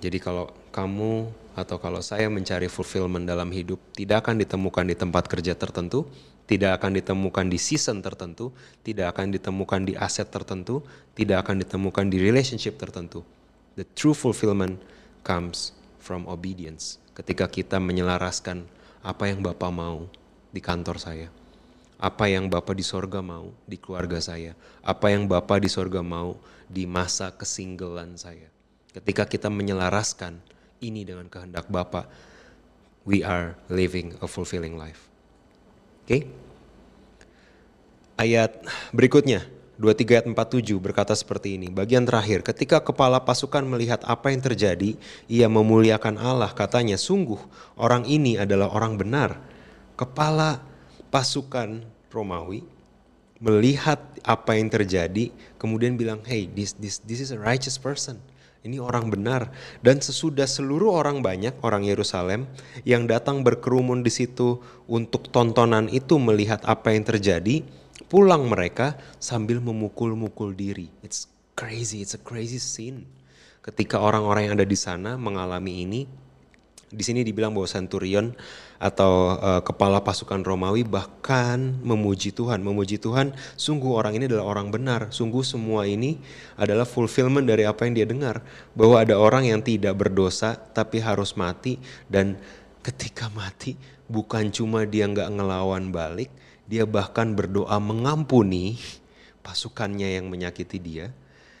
Jadi 0.00 0.16
kalau 0.16 0.48
kamu 0.78 1.26
atau 1.58 1.82
kalau 1.82 1.98
saya 1.98 2.30
mencari 2.30 2.70
fulfillment 2.70 3.26
dalam 3.26 3.50
hidup, 3.50 3.82
tidak 3.98 4.22
akan 4.22 4.38
ditemukan 4.38 4.86
di 4.86 4.94
tempat 4.94 5.26
kerja 5.26 5.58
tertentu, 5.58 6.06
tidak 6.46 6.78
akan 6.78 6.94
ditemukan 7.02 7.50
di 7.50 7.58
season 7.58 7.98
tertentu, 7.98 8.54
tidak 8.86 9.10
akan 9.18 9.34
ditemukan 9.34 9.80
di 9.82 9.98
aset 9.98 10.30
tertentu, 10.30 10.86
tidak 11.18 11.42
akan 11.42 11.66
ditemukan 11.66 12.06
di 12.06 12.22
relationship 12.22 12.78
tertentu. 12.78 13.26
The 13.74 13.82
true 13.98 14.14
fulfillment 14.14 14.78
comes 15.26 15.74
from 15.98 16.30
obedience 16.30 17.02
ketika 17.18 17.50
kita 17.50 17.82
menyelaraskan 17.82 18.62
apa 19.02 19.26
yang 19.26 19.42
Bapak 19.42 19.74
mau 19.74 20.06
di 20.54 20.62
kantor 20.62 21.02
saya. 21.02 21.28
Apa 21.98 22.30
yang 22.30 22.46
Bapak 22.46 22.78
di 22.78 22.86
sorga 22.86 23.18
mau 23.18 23.50
di 23.66 23.74
keluarga 23.74 24.22
saya. 24.22 24.54
Apa 24.86 25.10
yang 25.10 25.26
Bapak 25.26 25.58
di 25.58 25.66
sorga 25.66 25.98
mau 25.98 26.38
di 26.70 26.86
masa 26.86 27.34
kesinggelan 27.34 28.14
saya. 28.14 28.46
Ketika 28.94 29.26
kita 29.26 29.50
menyelaraskan 29.50 30.38
ini 30.80 31.02
dengan 31.06 31.26
kehendak 31.26 31.66
Bapak, 31.66 32.06
we 33.08 33.24
are 33.24 33.56
living 33.72 34.14
a 34.20 34.28
fulfilling 34.28 34.76
life. 34.76 35.08
Oke? 36.04 36.08
Okay? 36.08 36.22
Ayat 38.18 38.66
berikutnya, 38.90 39.46
23 39.78 40.18
ayat 40.18 40.26
47 40.26 40.74
berkata 40.82 41.14
seperti 41.14 41.54
ini. 41.54 41.70
Bagian 41.70 42.02
terakhir, 42.02 42.42
ketika 42.42 42.82
kepala 42.82 43.22
pasukan 43.22 43.62
melihat 43.62 44.02
apa 44.02 44.34
yang 44.34 44.42
terjadi, 44.42 44.98
ia 45.30 45.46
memuliakan 45.46 46.18
Allah. 46.18 46.50
Katanya, 46.50 46.98
sungguh 46.98 47.38
orang 47.78 48.02
ini 48.10 48.34
adalah 48.34 48.74
orang 48.74 48.98
benar. 48.98 49.38
Kepala 49.94 50.58
pasukan 51.14 51.86
Romawi 52.10 52.66
melihat 53.38 54.02
apa 54.26 54.58
yang 54.58 54.66
terjadi, 54.66 55.30
kemudian 55.62 55.94
bilang, 55.94 56.26
hey, 56.26 56.50
this, 56.50 56.74
this, 56.74 56.98
this 57.06 57.22
is 57.22 57.30
a 57.30 57.38
righteous 57.38 57.78
person. 57.78 58.18
Ini 58.66 58.82
orang 58.82 59.08
benar. 59.08 59.54
Dan 59.78 60.02
sesudah 60.02 60.44
seluruh 60.44 60.90
orang 60.90 61.22
banyak, 61.22 61.54
orang 61.62 61.86
Yerusalem, 61.86 62.50
yang 62.82 63.06
datang 63.06 63.46
berkerumun 63.46 64.02
di 64.02 64.10
situ 64.10 64.58
untuk 64.90 65.30
tontonan 65.30 65.86
itu 65.88 66.18
melihat 66.18 66.58
apa 66.66 66.90
yang 66.90 67.06
terjadi, 67.06 67.62
pulang 68.10 68.50
mereka 68.50 68.98
sambil 69.22 69.62
memukul-mukul 69.62 70.58
diri. 70.58 70.90
It's 71.06 71.30
crazy, 71.54 72.02
it's 72.02 72.18
a 72.18 72.22
crazy 72.22 72.58
scene. 72.58 73.06
Ketika 73.62 74.00
orang-orang 74.02 74.50
yang 74.50 74.54
ada 74.58 74.66
di 74.66 74.78
sana 74.78 75.14
mengalami 75.14 75.84
ini, 75.86 76.00
di 76.88 77.04
sini 77.04 77.20
dibilang 77.20 77.52
bahwa 77.52 77.68
centurion 77.68 78.32
atau 78.80 79.36
uh, 79.36 79.60
kepala 79.60 80.00
pasukan 80.00 80.40
Romawi 80.40 80.88
bahkan 80.88 81.76
memuji 81.84 82.32
Tuhan, 82.32 82.64
memuji 82.64 82.96
Tuhan, 82.96 83.36
sungguh 83.60 83.92
orang 83.92 84.16
ini 84.16 84.24
adalah 84.24 84.46
orang 84.48 84.72
benar, 84.72 85.12
sungguh 85.12 85.44
semua 85.44 85.84
ini 85.84 86.16
adalah 86.56 86.88
fulfillment 86.88 87.44
dari 87.44 87.68
apa 87.68 87.84
yang 87.84 87.94
dia 87.98 88.06
dengar, 88.08 88.40
bahwa 88.72 89.04
ada 89.04 89.20
orang 89.20 89.50
yang 89.52 89.60
tidak 89.60 90.00
berdosa 90.00 90.56
tapi 90.56 91.02
harus 91.04 91.36
mati. 91.36 91.76
Dan 92.08 92.40
ketika 92.80 93.28
mati 93.28 93.76
bukan 94.08 94.48
cuma 94.48 94.88
dia 94.88 95.04
nggak 95.04 95.28
ngelawan 95.28 95.92
balik, 95.92 96.32
dia 96.64 96.88
bahkan 96.88 97.36
berdoa 97.36 97.76
mengampuni 97.76 98.80
pasukannya 99.44 100.16
yang 100.16 100.32
menyakiti 100.32 100.80
dia. 100.80 101.12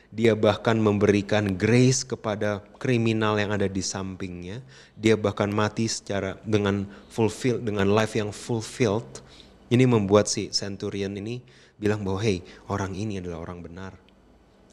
Dia 0.08 0.32
bahkan 0.32 0.80
memberikan 0.80 1.52
grace 1.60 2.00
kepada 2.00 2.64
kriminal 2.80 3.36
yang 3.36 3.52
ada 3.52 3.68
di 3.68 3.84
sampingnya. 3.84 4.64
Dia 4.96 5.20
bahkan 5.20 5.52
mati 5.52 5.84
secara 5.84 6.40
dengan 6.48 6.88
fulfill 7.12 7.60
dengan 7.60 7.92
life 7.92 8.16
yang 8.16 8.32
fulfilled. 8.32 9.20
Ini 9.68 9.84
membuat 9.84 10.32
si 10.32 10.48
centurion 10.48 11.12
ini 11.12 11.44
bilang 11.76 12.02
bahwa 12.02 12.24
hey, 12.24 12.40
orang 12.72 12.96
ini 12.96 13.20
adalah 13.20 13.44
orang 13.44 13.60
benar. 13.60 13.92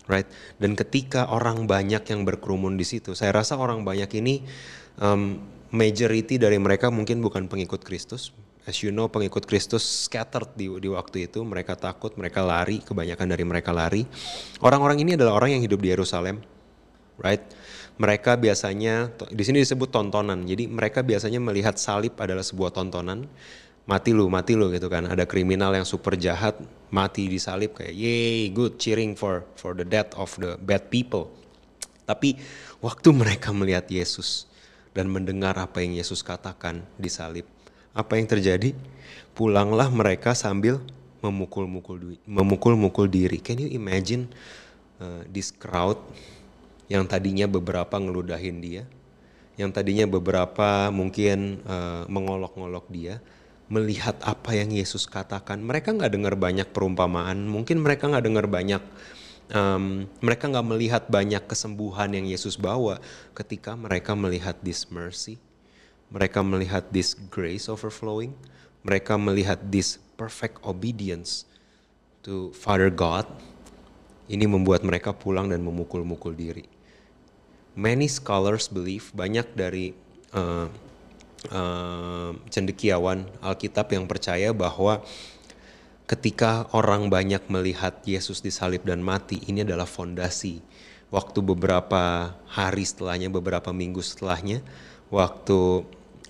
Right? 0.07 0.29
Dan 0.55 0.77
ketika 0.77 1.27
orang 1.27 1.67
banyak 1.67 2.05
yang 2.07 2.23
berkerumun 2.23 2.77
di 2.79 2.85
situ, 2.85 3.17
saya 3.17 3.33
rasa 3.35 3.57
orang 3.57 3.81
banyak 3.83 4.07
ini 4.21 4.45
um, 5.01 5.41
majority 5.73 6.39
dari 6.39 6.61
mereka 6.61 6.87
mungkin 6.93 7.19
bukan 7.19 7.51
pengikut 7.51 7.83
Kristus, 7.83 8.31
as 8.65 8.81
you 8.81 8.89
know 8.89 9.09
pengikut 9.09 9.45
Kristus 9.45 9.85
scattered 9.85 10.53
di, 10.57 10.69
di 10.81 10.89
waktu 10.89 11.29
itu. 11.29 11.41
Mereka 11.41 11.77
takut 11.77 12.13
mereka 12.17 12.41
lari 12.41 12.81
kebanyakan 12.81 13.27
dari 13.31 13.43
mereka 13.45 13.71
lari. 13.73 14.05
Orang-orang 14.61 15.01
ini 15.01 15.17
adalah 15.17 15.37
orang 15.37 15.57
yang 15.57 15.63
hidup 15.65 15.81
di 15.81 15.89
Yerusalem 15.93 16.55
right? 17.19 17.43
Mereka 17.95 18.35
biasanya 18.35 19.15
di 19.31 19.43
sini 19.47 19.63
disebut 19.63 19.87
tontonan. 19.87 20.43
Jadi 20.43 20.67
mereka 20.67 20.99
biasanya 20.99 21.39
melihat 21.39 21.79
salib 21.79 22.19
adalah 22.19 22.43
sebuah 22.43 22.75
tontonan. 22.75 23.23
Mati 23.85 24.11
lu 24.11 24.25
mati 24.27 24.57
lu 24.57 24.73
gitu 24.73 24.89
kan. 24.91 25.07
Ada 25.07 25.23
kriminal 25.29 25.71
yang 25.77 25.87
super 25.87 26.17
jahat 26.17 26.57
mati 26.89 27.29
di 27.29 27.37
salib 27.37 27.77
kayak 27.77 27.93
yay 27.93 28.49
good 28.51 28.81
cheering 28.81 29.13
for 29.13 29.45
for 29.55 29.77
the 29.77 29.85
death 29.85 30.11
of 30.17 30.33
the 30.41 30.59
bad 30.59 30.89
people. 30.91 31.31
Tapi 32.03 32.35
waktu 32.83 33.13
mereka 33.15 33.55
melihat 33.55 33.87
Yesus 33.87 34.49
dan 34.91 35.07
mendengar 35.07 35.55
apa 35.55 35.79
yang 35.85 35.95
Yesus 35.95 36.25
katakan 36.25 36.83
di 36.97 37.07
salib 37.07 37.47
apa 37.95 38.19
yang 38.19 38.27
terjadi? 38.27 38.75
Pulanglah 39.31 39.87
mereka 39.87 40.35
sambil 40.35 40.83
memukul-mukul 41.23 42.19
memukul-mukul 42.27 43.07
diri. 43.07 43.39
Can 43.39 43.63
you 43.63 43.71
imagine 43.71 44.27
uh, 44.99 45.23
this 45.31 45.49
crowd 45.49 45.97
yang 46.91 47.07
tadinya 47.07 47.49
beberapa 47.49 47.97
ngeludahin 47.97 48.61
dia, 48.61 48.83
yang 49.57 49.71
tadinya 49.73 50.05
beberapa 50.05 50.91
mungkin 50.93 51.63
uh, 51.65 52.05
mengolok-ngolok 52.11 52.85
dia, 52.93 53.23
melihat 53.71 54.19
apa 54.21 54.53
yang 54.53 54.69
Yesus 54.69 55.09
katakan. 55.09 55.63
Mereka 55.63 55.95
nggak 55.95 56.11
dengar 56.13 56.35
banyak 56.37 56.69
perumpamaan, 56.69 57.47
mungkin 57.49 57.81
mereka 57.81 58.11
nggak 58.11 58.25
dengar 58.27 58.45
banyak 58.45 58.83
um, 59.51 60.05
mereka 60.21 60.49
nggak 60.49 60.67
melihat 60.67 61.03
banyak 61.09 61.43
kesembuhan 61.45 62.13
yang 62.13 62.25
Yesus 62.25 62.57
bawa 62.57 63.01
ketika 63.37 63.77
mereka 63.77 64.17
melihat 64.17 64.57
this 64.61 64.89
mercy 64.89 65.37
mereka 66.09 66.45
melihat 66.45 66.89
this 66.93 67.17
grace 67.33 67.65
overflowing, 67.69 68.33
mereka 68.85 69.17
melihat 69.17 69.57
this 69.73 69.97
perfect 70.15 70.61
obedience 70.61 71.49
to 72.21 72.53
Father 72.53 72.89
God, 72.93 73.25
ini 74.25 74.49
membuat 74.49 74.81
mereka 74.81 75.13
pulang 75.13 75.49
dan 75.49 75.61
memukul-mukul 75.61 76.33
diri. 76.33 76.65
Many 77.75 78.07
scholars 78.07 78.71
believe, 78.71 79.11
banyak 79.11 79.51
dari 79.53 79.91
uh, 80.31 80.71
uh, 81.51 82.31
cendekiawan 82.47 83.27
Alkitab 83.43 83.91
yang 83.91 84.07
percaya 84.07 84.55
bahwa 84.55 85.03
ketika 86.07 86.69
orang 86.71 87.11
banyak 87.11 87.43
melihat 87.51 87.99
Yesus 88.07 88.39
disalib 88.39 88.87
dan 88.87 89.03
mati, 89.03 89.43
ini 89.45 89.61
adalah 89.67 89.85
fondasi. 89.85 90.63
Waktu 91.13 91.39
beberapa 91.45 92.33
hari 92.49 92.81
setelahnya, 92.81 93.29
beberapa 93.29 93.69
minggu 93.69 94.01
setelahnya, 94.01 94.65
waktu 95.09 95.85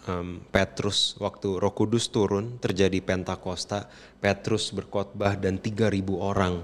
um, 0.07 0.41
Petrus, 0.49 1.17
waktu 1.19 1.59
Roh 1.59 1.73
Kudus 1.73 2.09
turun, 2.09 2.57
terjadi 2.61 3.01
Pentakosta, 3.01 3.89
Petrus 4.21 4.71
berkhotbah 4.71 5.37
dan 5.37 5.59
3000 5.59 6.01
orang 6.15 6.63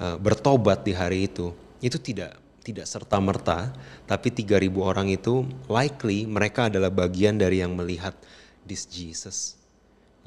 uh, 0.00 0.16
bertobat 0.18 0.82
di 0.86 0.92
hari 0.94 1.30
itu. 1.30 1.52
Itu 1.78 2.02
tidak 2.02 2.38
tidak 2.62 2.84
serta 2.84 3.16
merta, 3.16 3.72
tapi 4.04 4.28
3000 4.28 4.68
orang 4.76 5.08
itu 5.08 5.46
likely 5.72 6.28
mereka 6.28 6.68
adalah 6.68 6.92
bagian 6.92 7.40
dari 7.40 7.64
yang 7.64 7.72
melihat 7.72 8.12
this 8.68 8.84
Jesus 8.84 9.56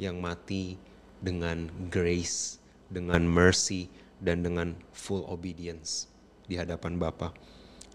yang 0.02 0.18
mati 0.18 0.82
dengan 1.22 1.70
grace, 1.94 2.58
dengan 2.90 3.22
mercy 3.30 3.86
dan 4.18 4.42
dengan 4.42 4.74
full 4.90 5.22
obedience 5.30 6.10
di 6.50 6.58
hadapan 6.58 6.98
Bapa. 6.98 7.30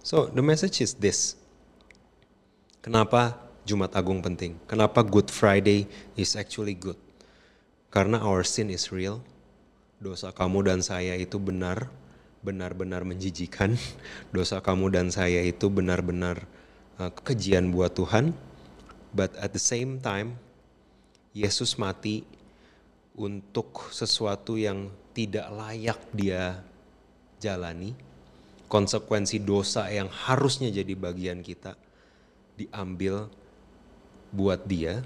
So 0.07 0.31
the 0.31 0.47
message 0.47 0.79
is 0.79 0.95
this. 1.03 1.35
Kenapa 2.87 3.35
Jumat 3.67 3.99
Agung 3.99 4.23
penting? 4.23 4.63
Kenapa 4.71 5.03
Good 5.03 5.35
Friday 5.35 5.91
is 6.15 6.39
actually 6.39 6.79
good? 6.79 6.95
Karena 7.91 8.23
our 8.23 8.47
sin 8.47 8.71
is 8.71 8.95
real. 8.95 9.27
Dosa 9.99 10.31
kamu 10.31 10.71
dan 10.71 10.87
saya 10.87 11.19
itu 11.19 11.35
benar, 11.43 11.91
benar-benar 12.47 13.03
menjijikan. 13.03 13.75
Dosa 14.31 14.63
kamu 14.63 14.95
dan 14.95 15.11
saya 15.11 15.43
itu 15.43 15.67
benar-benar 15.67 16.47
uh, 17.03 17.11
kekejian 17.11 17.75
buat 17.75 17.91
Tuhan. 17.99 18.31
But 19.11 19.35
at 19.35 19.51
the 19.51 19.59
same 19.59 19.99
time, 19.99 20.39
Yesus 21.35 21.83
mati 21.83 22.23
untuk 23.19 23.91
sesuatu 23.91 24.55
yang 24.55 24.95
tidak 25.11 25.51
layak 25.51 25.99
dia 26.15 26.63
jalani. 27.43 27.99
Konsekuensi 28.71 29.43
dosa 29.43 29.91
yang 29.91 30.07
harusnya 30.07 30.71
jadi 30.71 30.95
bagian 30.95 31.43
kita 31.43 31.75
diambil 32.57 33.29
buat 34.35 34.67
dia 34.67 35.01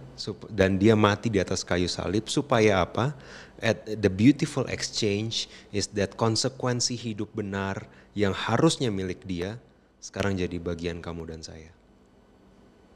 dan 0.51 0.81
dia 0.81 0.97
mati 0.97 1.29
di 1.29 1.39
atas 1.39 1.63
kayu 1.63 1.87
salib 1.87 2.27
supaya 2.27 2.83
apa? 2.83 3.13
At 3.61 3.85
the 3.85 4.09
beautiful 4.09 4.65
exchange 4.73 5.47
is 5.71 5.93
that 5.95 6.17
konsekuensi 6.17 6.97
hidup 6.97 7.31
benar 7.37 7.85
yang 8.17 8.33
harusnya 8.33 8.89
milik 8.89 9.23
dia 9.29 9.61
sekarang 10.01 10.41
jadi 10.41 10.57
bagian 10.57 11.05
kamu 11.05 11.29
dan 11.29 11.45
saya. 11.45 11.71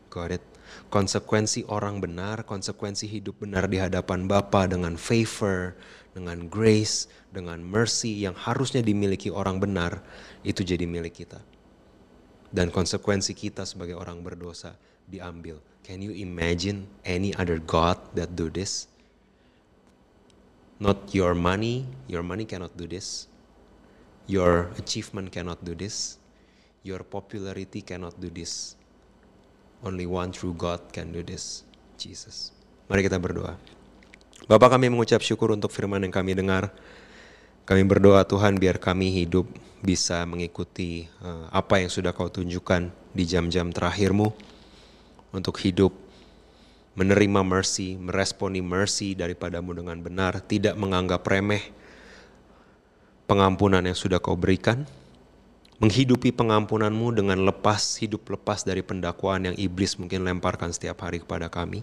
Got 0.09 0.41
it? 0.41 0.45
Konsekuensi 0.89 1.69
orang 1.69 2.01
benar, 2.01 2.49
konsekuensi 2.49 3.05
hidup 3.05 3.45
benar 3.45 3.69
di 3.69 3.77
hadapan 3.77 4.25
Bapa 4.25 4.65
dengan 4.65 4.97
favor, 4.97 5.77
dengan 6.17 6.49
grace, 6.49 7.07
dengan 7.29 7.61
mercy 7.61 8.25
yang 8.25 8.33
harusnya 8.33 8.81
dimiliki 8.81 9.29
orang 9.29 9.61
benar, 9.61 10.01
itu 10.41 10.65
jadi 10.65 10.89
milik 10.89 11.21
kita 11.27 11.45
dan 12.55 12.71
konsekuensi 12.71 13.35
kita 13.35 13.67
sebagai 13.67 13.99
orang 13.99 14.23
berdosa 14.23 14.79
diambil. 15.11 15.59
Can 15.83 16.01
you 16.01 16.15
imagine 16.15 16.87
any 17.03 17.35
other 17.35 17.59
God 17.59 17.99
that 18.15 18.39
do 18.39 18.47
this? 18.47 18.87
Not 20.79 21.11
your 21.11 21.35
money, 21.35 21.91
your 22.07 22.23
money 22.23 22.47
cannot 22.47 22.79
do 22.79 22.87
this. 22.87 23.27
Your 24.31 24.73
achievement 24.79 25.35
cannot 25.35 25.61
do 25.67 25.75
this. 25.75 26.17
Your 26.87 27.03
popularity 27.03 27.83
cannot 27.83 28.17
do 28.23 28.31
this. 28.31 28.79
Only 29.85 30.09
one 30.09 30.33
true 30.33 30.57
God 30.57 30.81
can 30.95 31.13
do 31.13 31.21
this, 31.21 31.67
Jesus. 32.01 32.55
Mari 32.89 33.05
kita 33.05 33.21
berdoa. 33.21 33.59
Bapak 34.45 34.77
kami 34.77 34.89
mengucap 34.89 35.21
syukur 35.21 35.53
untuk 35.53 35.69
firman 35.73 36.01
yang 36.05 36.13
kami 36.13 36.33
dengar. 36.33 36.73
Kami 37.65 37.81
berdoa 37.89 38.29
Tuhan 38.29 38.61
biar 38.61 38.77
kami 38.77 39.09
hidup 39.25 39.49
bisa 39.81 40.21
mengikuti 40.29 41.09
uh, 41.25 41.49
apa 41.49 41.81
yang 41.81 41.89
sudah 41.89 42.13
kau 42.13 42.29
tunjukkan 42.29 42.93
di 43.17 43.25
jam-jam 43.25 43.73
terakhirmu 43.73 44.33
untuk 45.33 45.57
hidup 45.65 45.93
menerima 46.95 47.41
mercy, 47.43 47.99
meresponi 47.99 48.63
mercy 48.63 49.19
daripadamu 49.19 49.75
dengan 49.75 49.99
benar, 49.99 50.45
tidak 50.45 50.79
menganggap 50.79 51.27
remeh 51.27 51.73
pengampunan 53.27 53.83
yang 53.83 53.99
sudah 53.99 54.23
kau 54.23 54.39
berikan, 54.39 54.87
menghidupi 55.83 56.31
pengampunanmu 56.31 57.17
dengan 57.19 57.43
lepas, 57.43 57.99
hidup 57.99 58.29
lepas 58.31 58.63
dari 58.63 58.85
pendakwaan 58.85 59.51
yang 59.53 59.57
iblis 59.59 59.99
mungkin 59.99 60.23
lemparkan 60.23 60.71
setiap 60.71 61.03
hari 61.03 61.19
kepada 61.19 61.51
kami. 61.51 61.83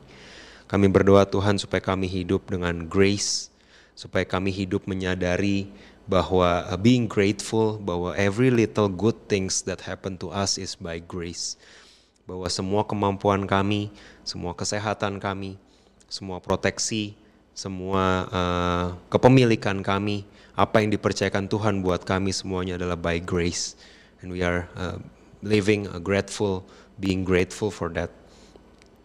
Kami 0.71 0.87
berdoa 0.87 1.27
Tuhan 1.27 1.59
supaya 1.59 1.83
kami 1.83 2.07
hidup 2.07 2.47
dengan 2.47 2.87
grace, 2.87 3.50
supaya 4.01 4.25
kami 4.25 4.49
hidup 4.49 4.89
menyadari 4.89 5.69
bahwa 6.09 6.65
uh, 6.65 6.73
being 6.73 7.05
grateful 7.05 7.77
bahwa 7.77 8.17
every 8.17 8.49
little 8.49 8.89
good 8.89 9.13
things 9.29 9.61
that 9.61 9.85
happen 9.85 10.17
to 10.17 10.33
us 10.33 10.57
is 10.57 10.73
by 10.73 10.97
grace. 10.97 11.53
Bahwa 12.25 12.49
semua 12.49 12.81
kemampuan 12.81 13.45
kami, 13.45 13.93
semua 14.25 14.57
kesehatan 14.57 15.21
kami, 15.21 15.61
semua 16.09 16.41
proteksi, 16.41 17.13
semua 17.53 18.25
uh, 18.33 18.85
kepemilikan 19.13 19.85
kami, 19.85 20.25
apa 20.57 20.81
yang 20.81 20.89
dipercayakan 20.89 21.45
Tuhan 21.45 21.85
buat 21.85 22.01
kami 22.01 22.33
semuanya 22.33 22.81
adalah 22.81 22.97
by 22.97 23.21
grace. 23.21 23.77
And 24.25 24.33
we 24.33 24.41
are 24.41 24.65
uh, 24.73 24.97
living 25.45 25.85
a 25.93 26.01
grateful, 26.01 26.65
being 26.97 27.21
grateful 27.21 27.69
for 27.69 27.93
that. 27.93 28.09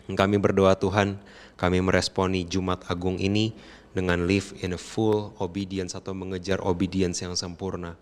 kami 0.06 0.38
berdoa 0.38 0.78
Tuhan, 0.78 1.18
kami 1.58 1.82
meresponi 1.82 2.46
Jumat 2.46 2.86
Agung 2.86 3.18
ini 3.18 3.52
dengan 3.96 4.28
live 4.28 4.52
in 4.60 4.76
a 4.76 4.80
full 4.80 5.32
obedience 5.40 5.96
atau 5.96 6.12
mengejar 6.12 6.60
obedience 6.60 7.24
yang 7.24 7.32
sempurna. 7.32 7.96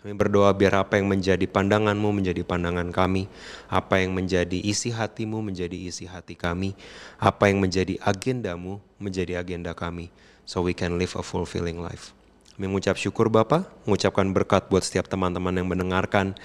Kami 0.00 0.16
berdoa 0.16 0.52
biar 0.52 0.84
apa 0.84 0.96
yang 1.00 1.08
menjadi 1.08 1.44
pandanganmu 1.44 2.08
menjadi 2.12 2.44
pandangan 2.44 2.88
kami, 2.92 3.28
apa 3.68 4.00
yang 4.00 4.16
menjadi 4.16 4.56
isi 4.60 4.88
hatimu 4.92 5.44
menjadi 5.44 5.76
isi 5.76 6.08
hati 6.08 6.36
kami, 6.36 6.72
apa 7.20 7.48
yang 7.48 7.60
menjadi 7.60 7.96
agendamu 8.00 8.80
menjadi 9.00 9.40
agenda 9.40 9.72
kami, 9.72 10.08
so 10.44 10.60
we 10.64 10.76
can 10.76 10.96
live 11.00 11.12
a 11.16 11.24
fulfilling 11.24 11.80
life. 11.80 12.12
Kami 12.56 12.68
mengucap 12.68 13.00
syukur 13.00 13.32
Bapak, 13.32 13.64
mengucapkan 13.88 14.28
berkat 14.28 14.68
buat 14.68 14.84
setiap 14.84 15.08
teman-teman 15.08 15.56
yang 15.56 15.68
mendengarkan, 15.72 16.36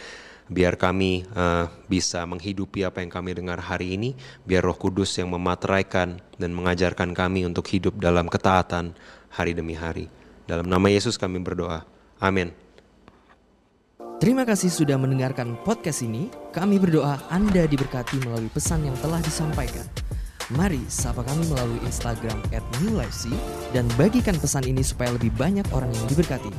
biar 0.50 0.76
kami 0.76 1.24
uh, 1.38 1.70
bisa 1.86 2.26
menghidupi 2.26 2.82
apa 2.82 3.06
yang 3.06 3.14
kami 3.14 3.38
dengar 3.38 3.62
hari 3.62 3.96
ini, 3.96 4.18
biar 4.44 4.66
Roh 4.66 4.76
Kudus 4.76 5.14
yang 5.22 5.30
memateraikan 5.30 6.18
dan 6.42 6.52
mengajarkan 6.58 7.14
kami 7.14 7.46
untuk 7.46 7.70
hidup 7.70 7.96
dalam 8.02 8.26
ketaatan 8.26 8.98
hari 9.30 9.54
demi 9.54 9.78
hari. 9.78 10.10
Dalam 10.50 10.66
nama 10.66 10.90
Yesus 10.90 11.16
kami 11.16 11.38
berdoa. 11.38 11.86
Amin. 12.18 12.50
Terima 14.20 14.44
kasih 14.44 14.68
sudah 14.68 15.00
mendengarkan 15.00 15.56
podcast 15.64 16.04
ini. 16.04 16.28
Kami 16.52 16.76
berdoa 16.76 17.24
Anda 17.32 17.64
diberkati 17.64 18.20
melalui 18.28 18.52
pesan 18.52 18.84
yang 18.84 18.98
telah 19.00 19.24
disampaikan. 19.24 19.88
Mari 20.50 20.82
sapa 20.90 21.22
kami 21.22 21.46
melalui 21.46 21.80
Instagram 21.86 22.42
@newlifec 22.82 23.32
dan 23.72 23.86
bagikan 23.96 24.36
pesan 24.36 24.66
ini 24.66 24.82
supaya 24.82 25.14
lebih 25.14 25.30
banyak 25.38 25.64
orang 25.72 25.94
yang 25.94 26.06
diberkati. 26.10 26.52